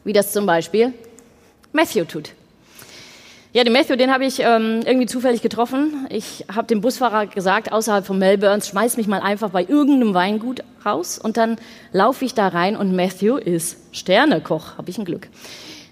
wie 0.03 0.13
das 0.13 0.31
zum 0.31 0.45
Beispiel 0.45 0.93
Matthew 1.73 2.05
tut. 2.05 2.33
Ja, 3.53 3.65
den 3.65 3.73
Matthew, 3.73 3.97
den 3.97 4.13
habe 4.13 4.25
ich 4.25 4.39
ähm, 4.39 4.79
irgendwie 4.85 5.07
zufällig 5.07 5.41
getroffen. 5.41 6.07
Ich 6.09 6.45
habe 6.53 6.67
dem 6.67 6.79
Busfahrer 6.79 7.27
gesagt, 7.27 7.73
außerhalb 7.73 8.05
von 8.05 8.17
Melbourne, 8.17 8.61
schmeiß 8.61 8.95
mich 8.95 9.07
mal 9.07 9.19
einfach 9.19 9.49
bei 9.49 9.65
irgendeinem 9.65 10.13
Weingut 10.13 10.63
raus. 10.85 11.19
Und 11.19 11.35
dann 11.35 11.57
laufe 11.91 12.23
ich 12.23 12.33
da 12.33 12.47
rein 12.47 12.77
und 12.77 12.95
Matthew 12.95 13.35
ist 13.35 13.75
Sternekoch, 13.91 14.77
habe 14.77 14.89
ich 14.89 14.97
ein 14.97 15.03
Glück. 15.03 15.27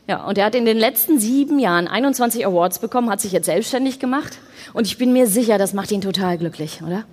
Ja, 0.07 0.23
und 0.23 0.37
er 0.37 0.45
hat 0.45 0.55
in 0.55 0.63
den 0.63 0.77
letzten 0.77 1.19
sieben 1.19 1.59
Jahren 1.59 1.89
21 1.89 2.45
Awards 2.47 2.79
bekommen, 2.79 3.09
hat 3.09 3.19
sich 3.19 3.33
jetzt 3.33 3.47
selbstständig 3.47 3.99
gemacht. 3.99 4.37
Und 4.71 4.87
ich 4.87 4.97
bin 4.97 5.11
mir 5.11 5.27
sicher, 5.27 5.57
das 5.57 5.73
macht 5.73 5.91
ihn 5.91 5.99
total 5.99 6.37
glücklich, 6.37 6.79
oder? 6.81 7.03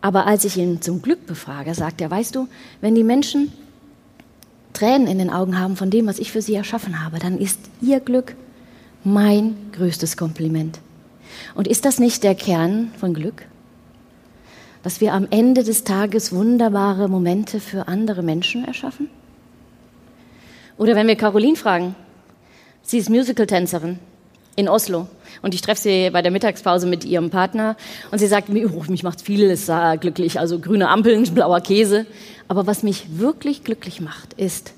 Aber 0.00 0.26
als 0.26 0.46
ich 0.46 0.56
ihn 0.56 0.80
zum 0.80 1.02
Glück 1.02 1.26
befrage, 1.26 1.74
sagt 1.74 2.00
er, 2.00 2.10
weißt 2.10 2.34
du, 2.34 2.48
wenn 2.80 2.94
die 2.94 3.04
Menschen 3.04 3.52
Tränen 4.72 5.06
in 5.06 5.18
den 5.18 5.28
Augen 5.28 5.60
haben 5.60 5.76
von 5.76 5.90
dem, 5.90 6.06
was 6.06 6.18
ich 6.18 6.32
für 6.32 6.40
sie 6.40 6.54
erschaffen 6.54 7.04
habe, 7.04 7.18
dann 7.18 7.36
ist 7.36 7.60
ihr 7.82 8.00
Glück 8.00 8.34
mein 9.04 9.56
größtes 9.72 10.16
Kompliment. 10.16 10.80
Und 11.54 11.68
ist 11.68 11.84
das 11.84 11.98
nicht 11.98 12.22
der 12.22 12.34
Kern 12.34 12.92
von 12.98 13.14
Glück? 13.14 13.46
Dass 14.82 15.00
wir 15.00 15.12
am 15.14 15.26
Ende 15.30 15.62
des 15.62 15.84
Tages 15.84 16.32
wunderbare 16.32 17.08
Momente 17.08 17.60
für 17.60 17.88
andere 17.88 18.22
Menschen 18.22 18.64
erschaffen? 18.64 19.08
Oder 20.76 20.96
wenn 20.96 21.06
wir 21.06 21.16
Caroline 21.16 21.56
fragen, 21.56 21.94
sie 22.82 22.98
ist 22.98 23.10
Musical-Tänzerin 23.10 23.98
in 24.56 24.68
Oslo 24.68 25.06
und 25.40 25.54
ich 25.54 25.62
treffe 25.62 25.80
sie 25.80 26.10
bei 26.10 26.22
der 26.22 26.30
Mittagspause 26.30 26.86
mit 26.86 27.04
ihrem 27.04 27.30
Partner 27.30 27.76
und 28.10 28.18
sie 28.18 28.26
sagt, 28.26 28.48
oh, 28.50 28.84
mich 28.88 29.02
macht 29.02 29.22
vieles 29.22 29.70
glücklich, 30.00 30.40
also 30.40 30.58
grüne 30.58 30.88
Ampeln, 30.88 31.22
blauer 31.34 31.60
Käse. 31.60 32.06
Aber 32.48 32.66
was 32.66 32.82
mich 32.82 33.18
wirklich 33.18 33.64
glücklich 33.64 34.00
macht, 34.00 34.34
ist, 34.34 34.74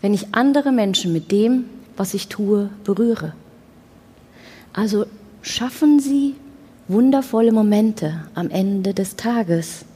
wenn 0.00 0.12
ich 0.12 0.34
andere 0.34 0.72
Menschen 0.72 1.12
mit 1.12 1.30
dem, 1.32 1.64
was 1.96 2.12
ich 2.14 2.28
tue, 2.28 2.68
berühre. 2.84 3.32
Also 4.76 5.06
schaffen 5.40 6.00
Sie 6.00 6.36
wundervolle 6.86 7.50
Momente 7.50 8.28
am 8.34 8.50
Ende 8.50 8.92
des 8.92 9.16
Tages 9.16 9.86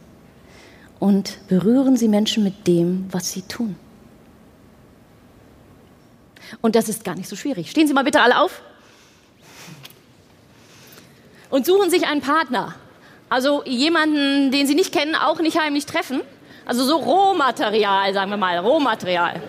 und 0.99 1.37
berühren 1.49 1.99
Sie 1.99 2.09
Menschen 2.09 2.43
mit 2.43 2.67
dem, 2.67 3.07
was 3.13 3.31
Sie 3.31 3.43
tun. 3.43 3.77
Und 6.63 6.77
das 6.77 6.89
ist 6.89 7.05
gar 7.05 7.15
nicht 7.15 7.29
so 7.29 7.37
schwierig. 7.37 7.71
Stehen 7.71 7.87
Sie 7.87 7.93
mal 7.93 8.05
bitte 8.05 8.23
alle 8.23 8.41
auf 8.41 8.63
und 11.51 11.67
suchen 11.67 11.91
sich 11.91 12.07
einen 12.07 12.23
Partner. 12.23 12.75
Also 13.29 13.63
jemanden, 13.67 14.51
den 14.51 14.67
Sie 14.67 14.75
nicht 14.75 14.95
kennen, 14.95 15.15
auch 15.15 15.41
nicht 15.41 15.61
heimlich 15.61 15.85
treffen. 15.85 16.23
Also 16.65 16.85
so 16.85 16.97
Rohmaterial, 16.97 18.15
sagen 18.15 18.31
wir 18.31 18.39
mal, 18.39 18.57
Rohmaterial. 18.57 19.43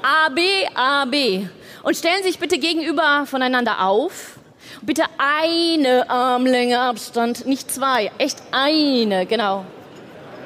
A, 0.00 0.28
B, 0.28 0.42
A, 0.76 1.06
B. 1.06 1.48
Und 1.82 1.96
stellen 1.96 2.18
Sie 2.22 2.28
sich 2.28 2.38
bitte 2.38 2.58
gegenüber 2.58 3.26
voneinander 3.26 3.84
auf 3.84 4.38
Bitte 4.82 5.04
eine 5.18 6.08
Armlänge 6.10 6.80
Abstand, 6.80 7.46
nicht 7.46 7.70
zwei. 7.70 8.10
Echt 8.18 8.42
eine, 8.50 9.26
genau. 9.26 9.64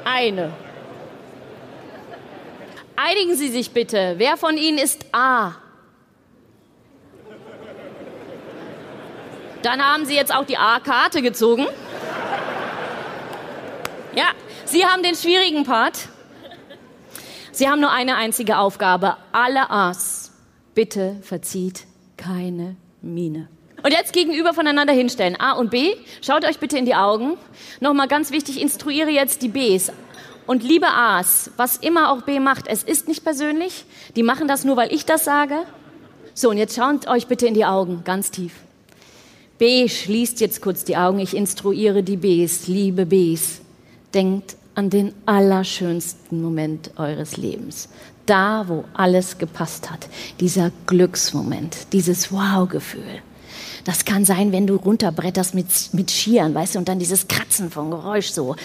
Eine. 0.05 0.51
Einigen 2.95 3.35
Sie 3.35 3.49
sich 3.49 3.71
bitte. 3.71 4.15
Wer 4.17 4.37
von 4.37 4.57
Ihnen 4.57 4.77
ist 4.77 5.05
A? 5.13 5.53
Dann 9.61 9.81
haben 9.81 10.05
Sie 10.05 10.15
jetzt 10.15 10.33
auch 10.33 10.45
die 10.45 10.57
A-Karte 10.57 11.21
gezogen. 11.21 11.67
Ja, 14.15 14.31
Sie 14.65 14.85
haben 14.85 15.03
den 15.03 15.15
schwierigen 15.15 15.63
Part. 15.63 16.09
Sie 17.51 17.67
haben 17.67 17.81
nur 17.81 17.91
eine 17.91 18.15
einzige 18.15 18.57
Aufgabe. 18.57 19.17
Alle 19.31 19.69
A's. 19.69 20.31
Bitte 20.75 21.17
verzieht 21.21 21.85
keine 22.15 22.77
Miene. 23.01 23.49
Und 23.83 23.91
jetzt 23.91 24.13
gegenüber 24.13 24.53
voneinander 24.53 24.93
hinstellen. 24.93 25.39
A 25.39 25.53
und 25.53 25.71
B. 25.71 25.95
Schaut 26.21 26.45
euch 26.45 26.59
bitte 26.59 26.77
in 26.77 26.85
die 26.85 26.95
Augen. 26.95 27.37
Nochmal 27.79 28.07
ganz 28.07 28.31
wichtig, 28.31 28.61
instruiere 28.61 29.09
jetzt 29.09 29.41
die 29.41 29.49
Bs. 29.49 29.91
Und 30.45 30.63
liebe 30.63 30.87
A's, 30.87 31.51
was 31.57 31.77
immer 31.77 32.11
auch 32.11 32.23
B 32.23 32.39
macht, 32.39 32.67
es 32.67 32.83
ist 32.83 33.07
nicht 33.07 33.23
persönlich. 33.23 33.85
Die 34.15 34.23
machen 34.23 34.47
das 34.47 34.65
nur, 34.65 34.77
weil 34.77 34.91
ich 34.91 35.05
das 35.05 35.23
sage. 35.23 35.63
So, 36.33 36.49
und 36.49 36.57
jetzt 36.57 36.75
schaut 36.75 37.07
euch 37.07 37.27
bitte 37.27 37.45
in 37.45 37.53
die 37.53 37.65
Augen, 37.65 38.01
ganz 38.03 38.31
tief. 38.31 38.53
B, 39.59 39.87
schließt 39.87 40.39
jetzt 40.41 40.61
kurz 40.61 40.83
die 40.85 40.97
Augen. 40.97 41.19
Ich 41.19 41.35
instruiere 41.35 42.01
die 42.01 42.17
Bs, 42.17 42.67
liebe 42.67 43.05
Bs. 43.05 43.61
Denkt 44.13 44.55
an 44.73 44.89
den 44.89 45.13
allerschönsten 45.25 46.41
Moment 46.41 46.91
eures 46.97 47.37
Lebens. 47.37 47.89
Da, 48.25 48.67
wo 48.67 48.85
alles 48.93 49.37
gepasst 49.37 49.91
hat. 49.91 50.07
Dieser 50.39 50.71
Glücksmoment, 50.87 51.93
dieses 51.93 52.31
Wow-Gefühl. 52.31 53.21
Das 53.83 54.05
kann 54.05 54.25
sein, 54.25 54.51
wenn 54.51 54.67
du 54.67 54.75
runterbretterst 54.75 55.55
mit, 55.55 55.67
mit 55.93 56.11
Skiern, 56.11 56.53
weißt 56.53 56.75
du, 56.75 56.79
und 56.79 56.87
dann 56.87 56.99
dieses 56.99 57.27
Kratzen 57.27 57.71
vom 57.71 57.91
Geräusch 57.91 58.29
so 58.29 58.55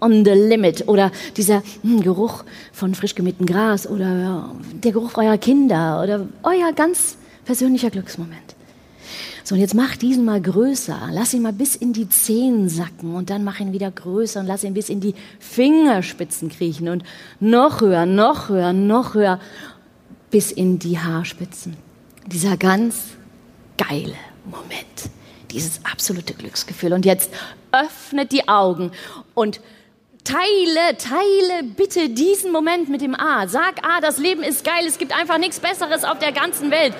on 0.00 0.24
the 0.24 0.30
limit 0.30 0.88
oder 0.88 1.12
dieser 1.36 1.62
hm, 1.82 2.02
Geruch 2.02 2.44
von 2.72 2.94
frisch 2.94 3.14
gemähtem 3.14 3.46
Gras 3.46 3.86
oder 3.86 4.50
der 4.82 4.92
Geruch 4.92 5.16
eurer 5.16 5.38
Kinder 5.38 6.00
oder 6.02 6.26
euer 6.42 6.72
ganz 6.72 7.16
persönlicher 7.44 7.90
Glücksmoment. 7.90 8.54
So, 9.44 9.54
und 9.54 9.60
jetzt 9.60 9.74
mach 9.74 9.96
diesen 9.96 10.24
mal 10.24 10.40
größer. 10.40 11.08
Lass 11.12 11.34
ihn 11.34 11.42
mal 11.42 11.52
bis 11.52 11.74
in 11.74 11.92
die 11.92 12.08
Zehen 12.08 12.68
sacken 12.68 13.14
und 13.14 13.30
dann 13.30 13.42
mach 13.42 13.58
ihn 13.58 13.72
wieder 13.72 13.90
größer 13.90 14.40
und 14.40 14.46
lass 14.46 14.64
ihn 14.64 14.74
bis 14.74 14.88
in 14.88 15.00
die 15.00 15.14
Fingerspitzen 15.38 16.50
kriechen 16.50 16.88
und 16.88 17.02
noch 17.40 17.80
höher, 17.80 18.06
noch 18.06 18.48
höher, 18.48 18.72
noch 18.72 19.14
höher, 19.14 19.40
bis 20.30 20.52
in 20.52 20.78
die 20.78 20.98
Haarspitzen. 20.98 21.76
Dieser 22.26 22.56
ganz 22.56 23.16
geile 23.76 24.14
Moment, 24.44 25.10
dieses 25.50 25.84
absolute 25.84 26.34
Glücksgefühl. 26.34 26.92
Und 26.92 27.04
jetzt 27.04 27.30
öffnet 27.72 28.32
die 28.32 28.48
Augen 28.48 28.92
und 29.34 29.60
Teile, 30.22 30.98
teile 30.98 31.62
bitte 31.64 32.10
diesen 32.10 32.52
Moment 32.52 32.90
mit 32.90 33.00
dem 33.00 33.18
A. 33.18 33.48
Sag 33.48 33.84
A, 33.86 34.00
das 34.00 34.18
Leben 34.18 34.42
ist 34.42 34.64
geil, 34.64 34.84
es 34.86 34.98
gibt 34.98 35.16
einfach 35.16 35.38
nichts 35.38 35.60
Besseres 35.60 36.04
auf 36.04 36.18
der 36.18 36.32
ganzen 36.32 36.70
Welt. 36.70 36.94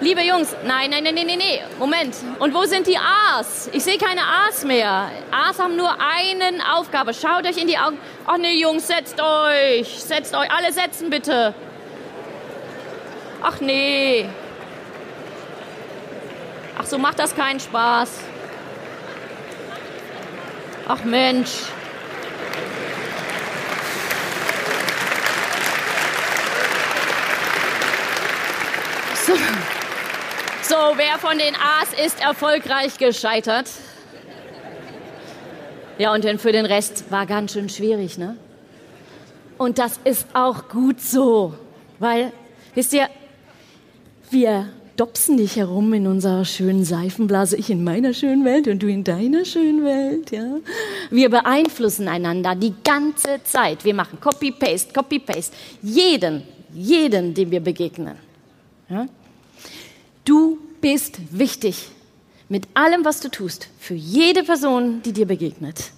Liebe 0.00 0.22
Jungs, 0.22 0.54
nein, 0.66 0.90
nein, 0.90 1.04
nein, 1.04 1.14
nein, 1.14 1.26
nein, 1.26 1.60
Moment. 1.78 2.14
Und 2.38 2.54
wo 2.54 2.64
sind 2.64 2.86
die 2.86 2.96
A's? 2.96 3.68
Ich 3.72 3.84
sehe 3.84 3.98
keine 3.98 4.22
A's 4.22 4.64
mehr. 4.64 5.10
A's 5.30 5.58
haben 5.58 5.76
nur 5.76 5.90
eine 6.00 6.76
Aufgabe. 6.76 7.12
Schaut 7.14 7.44
euch 7.44 7.56
in 7.56 7.68
die 7.68 7.78
Augen. 7.78 7.98
Ach 8.26 8.38
nee, 8.38 8.60
Jungs, 8.60 8.86
setzt 8.86 9.20
euch. 9.20 9.88
Setzt 9.88 10.34
euch. 10.34 10.50
Alle 10.50 10.72
setzen 10.72 11.10
bitte. 11.10 11.54
Ach 13.42 13.60
nee. 13.60 14.28
Ach 16.78 16.86
so, 16.86 16.96
macht 16.96 17.18
das 17.18 17.34
keinen 17.34 17.58
Spaß. 17.58 18.10
Ach 20.86 21.04
Mensch. 21.04 21.50
So. 29.26 29.34
so, 30.62 30.76
wer 30.96 31.18
von 31.18 31.36
den 31.36 31.54
A's 31.56 31.92
ist 31.92 32.22
erfolgreich 32.22 32.96
gescheitert? 32.96 33.68
Ja, 35.98 36.14
und 36.14 36.22
denn 36.22 36.38
für 36.38 36.52
den 36.52 36.64
Rest 36.64 37.10
war 37.10 37.26
ganz 37.26 37.52
schön 37.52 37.68
schwierig, 37.68 38.16
ne? 38.18 38.36
Und 39.58 39.78
das 39.78 39.98
ist 40.04 40.26
auch 40.32 40.68
gut 40.68 41.00
so, 41.00 41.54
weil, 41.98 42.32
wisst 42.74 42.92
ihr, 42.92 43.08
wir 44.30 44.68
dopsen 44.98 45.36
nicht 45.36 45.56
herum 45.56 45.92
in 45.92 46.06
unserer 46.06 46.44
schönen 46.44 46.84
Seifenblase, 46.84 47.56
ich 47.56 47.70
in 47.70 47.84
meiner 47.84 48.12
schönen 48.12 48.44
Welt 48.44 48.66
und 48.66 48.82
du 48.82 48.88
in 48.88 49.04
deiner 49.04 49.44
schönen 49.44 49.84
Welt, 49.84 50.32
ja? 50.32 50.56
Wir 51.10 51.30
beeinflussen 51.30 52.08
einander 52.08 52.54
die 52.56 52.74
ganze 52.82 53.40
Zeit. 53.44 53.84
Wir 53.84 53.94
machen 53.94 54.18
Copy-Paste, 54.20 54.92
Copy-Paste. 54.92 55.54
Jeden, 55.82 56.42
jeden, 56.74 57.32
dem 57.32 57.50
wir 57.50 57.60
begegnen. 57.60 58.16
Ja? 58.90 59.06
Du 60.24 60.58
bist 60.80 61.18
wichtig 61.30 61.88
mit 62.48 62.66
allem, 62.74 63.04
was 63.04 63.20
du 63.20 63.30
tust, 63.30 63.68
für 63.78 63.94
jede 63.94 64.42
Person, 64.42 65.00
die 65.02 65.12
dir 65.12 65.26
begegnet. 65.26 65.92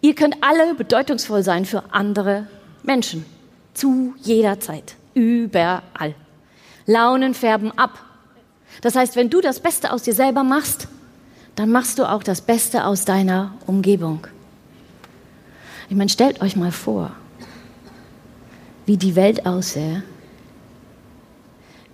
Ihr 0.00 0.14
könnt 0.14 0.36
alle 0.42 0.74
bedeutungsvoll 0.74 1.42
sein 1.42 1.64
für 1.64 1.92
andere 1.92 2.46
Menschen. 2.84 3.24
Zu 3.74 4.14
jeder 4.22 4.60
Zeit. 4.60 4.94
Überall. 5.14 6.14
Launen 6.86 7.34
färben 7.34 7.76
ab. 7.76 7.98
Das 8.80 8.94
heißt, 8.94 9.16
wenn 9.16 9.30
du 9.30 9.40
das 9.40 9.60
Beste 9.60 9.92
aus 9.92 10.02
dir 10.02 10.14
selber 10.14 10.44
machst, 10.44 10.88
dann 11.56 11.70
machst 11.70 11.98
du 11.98 12.04
auch 12.04 12.22
das 12.22 12.40
Beste 12.40 12.84
aus 12.84 13.04
deiner 13.04 13.54
Umgebung. 13.66 14.26
Ich 15.88 15.96
meine, 15.96 16.10
stellt 16.10 16.40
euch 16.42 16.56
mal 16.56 16.72
vor, 16.72 17.12
wie 18.84 18.96
die 18.96 19.16
Welt 19.16 19.46
aussähe, 19.46 20.02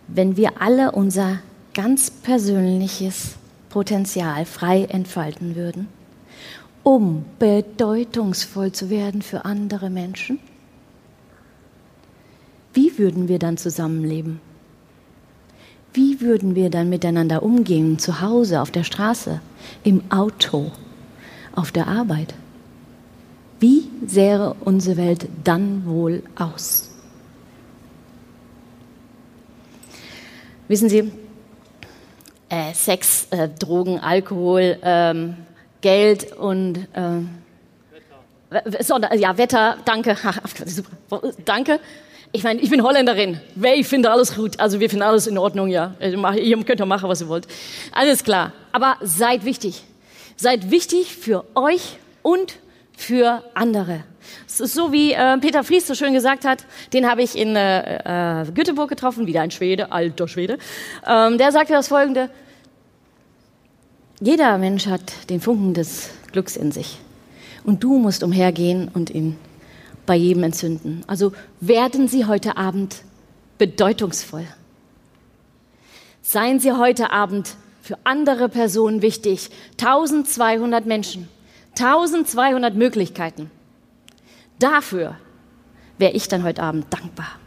wenn 0.09 0.37
wir 0.37 0.61
alle 0.61 0.92
unser 0.92 1.38
ganz 1.74 2.11
persönliches 2.11 3.37
Potenzial 3.70 4.44
frei 4.44 4.85
entfalten 4.85 5.57
würden, 5.57 5.88
um 6.83 7.24
bedeutungsvoll 7.38 8.72
zu 8.72 8.90
werden 8.90 9.22
für 9.22 9.44
andere 9.44 9.88
Menschen? 9.88 10.38
Wie 12.74 12.98
würden 12.98 13.28
wir 13.28 13.38
dann 13.38 13.57
zusammenleben? 13.57 14.40
Wie 15.94 16.20
würden 16.20 16.55
wir 16.55 16.70
dann 16.70 16.88
miteinander 16.88 17.42
umgehen, 17.42 17.98
zu 17.98 18.20
Hause, 18.20 18.61
auf 18.61 18.70
der 18.70 18.85
Straße, 18.85 19.40
im 19.85 20.02
Auto, 20.11 20.72
auf 21.55 21.70
der 21.70 21.87
Arbeit? 21.87 22.35
Wie 23.61 23.88
sähe 24.07 24.55
unsere 24.61 24.96
Welt 24.96 25.28
dann 25.44 25.87
wohl 25.87 26.22
aus? 26.35 26.90
Wissen 30.66 30.88
Sie, 30.88 31.12
äh, 32.48 32.72
Sex, 32.72 33.26
äh, 33.31 33.48
Drogen, 33.48 33.98
Alkohol, 34.00 34.78
ähm, 34.83 35.37
Geld 35.81 36.33
und 36.33 36.78
äh, 36.94 37.20
Wetter. 38.50 39.14
ja, 39.14 39.37
Wetter, 39.37 39.76
danke. 39.85 40.16
Danke. 41.44 41.81
Ich 42.34 42.44
meine, 42.44 42.60
ich 42.60 42.70
bin 42.70 42.82
Holländerin. 42.82 43.40
Ich 43.74 43.86
finde 43.86 44.10
alles 44.10 44.34
gut. 44.34 44.58
Also 44.58 44.80
wir 44.80 44.88
finden 44.88 45.02
alles 45.02 45.26
in 45.26 45.36
Ordnung, 45.36 45.68
ja. 45.68 45.94
Ihr 46.00 46.64
könnt 46.64 46.80
ja 46.80 46.86
machen, 46.86 47.08
was 47.08 47.20
ihr 47.20 47.28
wollt. 47.28 47.46
Alles 47.92 48.24
klar. 48.24 48.52
Aber 48.72 48.96
seid 49.02 49.44
wichtig. 49.44 49.82
Seid 50.36 50.70
wichtig 50.70 51.14
für 51.14 51.44
euch 51.54 51.98
und 52.22 52.58
für 52.96 53.42
andere. 53.54 54.04
Es 54.46 54.60
ist 54.60 54.74
so, 54.74 54.92
wie 54.92 55.12
äh, 55.12 55.36
Peter 55.38 55.62
Fries 55.62 55.86
so 55.86 55.94
schön 55.94 56.14
gesagt 56.14 56.46
hat, 56.46 56.64
den 56.92 57.10
habe 57.10 57.22
ich 57.22 57.36
in 57.36 57.54
äh, 57.54 58.42
äh, 58.42 58.50
Göteborg 58.52 58.88
getroffen, 58.88 59.26
wieder 59.26 59.42
ein 59.42 59.50
Schwede, 59.50 59.92
alter 59.92 60.26
Schwede. 60.26 60.58
Ähm, 61.06 61.36
der 61.36 61.52
sagte 61.52 61.74
das 61.74 61.88
folgende, 61.88 62.30
jeder 64.20 64.56
Mensch 64.56 64.86
hat 64.86 65.28
den 65.28 65.40
Funken 65.40 65.74
des 65.74 66.10
Glücks 66.32 66.56
in 66.56 66.72
sich. 66.72 66.98
Und 67.64 67.82
du 67.84 67.98
musst 67.98 68.22
umhergehen 68.22 68.90
und 68.92 69.10
ihn 69.10 69.36
bei 70.06 70.16
jedem 70.16 70.42
entzünden. 70.44 71.02
Also 71.06 71.32
werden 71.60 72.08
Sie 72.08 72.26
heute 72.26 72.56
Abend 72.56 73.02
bedeutungsvoll. 73.58 74.46
Seien 76.22 76.60
Sie 76.60 76.72
heute 76.72 77.10
Abend 77.10 77.56
für 77.82 77.98
andere 78.04 78.48
Personen 78.48 79.02
wichtig. 79.02 79.50
1200 79.72 80.86
Menschen, 80.86 81.28
1200 81.78 82.74
Möglichkeiten. 82.74 83.50
Dafür 84.58 85.16
wäre 85.98 86.12
ich 86.12 86.28
dann 86.28 86.44
heute 86.44 86.62
Abend 86.62 86.86
dankbar. 86.90 87.41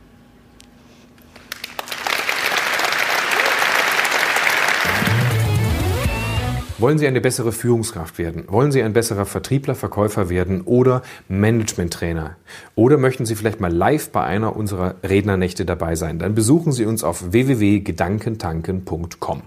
Wollen 6.77 6.97
Sie 6.97 7.07
eine 7.07 7.21
bessere 7.21 7.53
Führungskraft 7.53 8.17
werden? 8.17 8.43
Wollen 8.47 8.73
Sie 8.73 8.83
ein 8.83 8.91
besserer 8.91 9.25
Vertriebler, 9.25 9.75
Verkäufer 9.75 10.29
werden 10.29 10.59
oder 10.61 11.03
Managementtrainer? 11.29 12.35
Oder 12.75 12.97
möchten 12.97 13.25
Sie 13.25 13.35
vielleicht 13.35 13.61
mal 13.61 13.71
live 13.71 14.09
bei 14.09 14.25
einer 14.25 14.57
unserer 14.57 14.95
Rednernächte 15.01 15.65
dabei 15.65 15.95
sein? 15.95 16.19
Dann 16.19 16.35
besuchen 16.35 16.73
Sie 16.73 16.83
uns 16.85 17.05
auf 17.05 17.31
www.gedankentanken.com. 17.31 19.43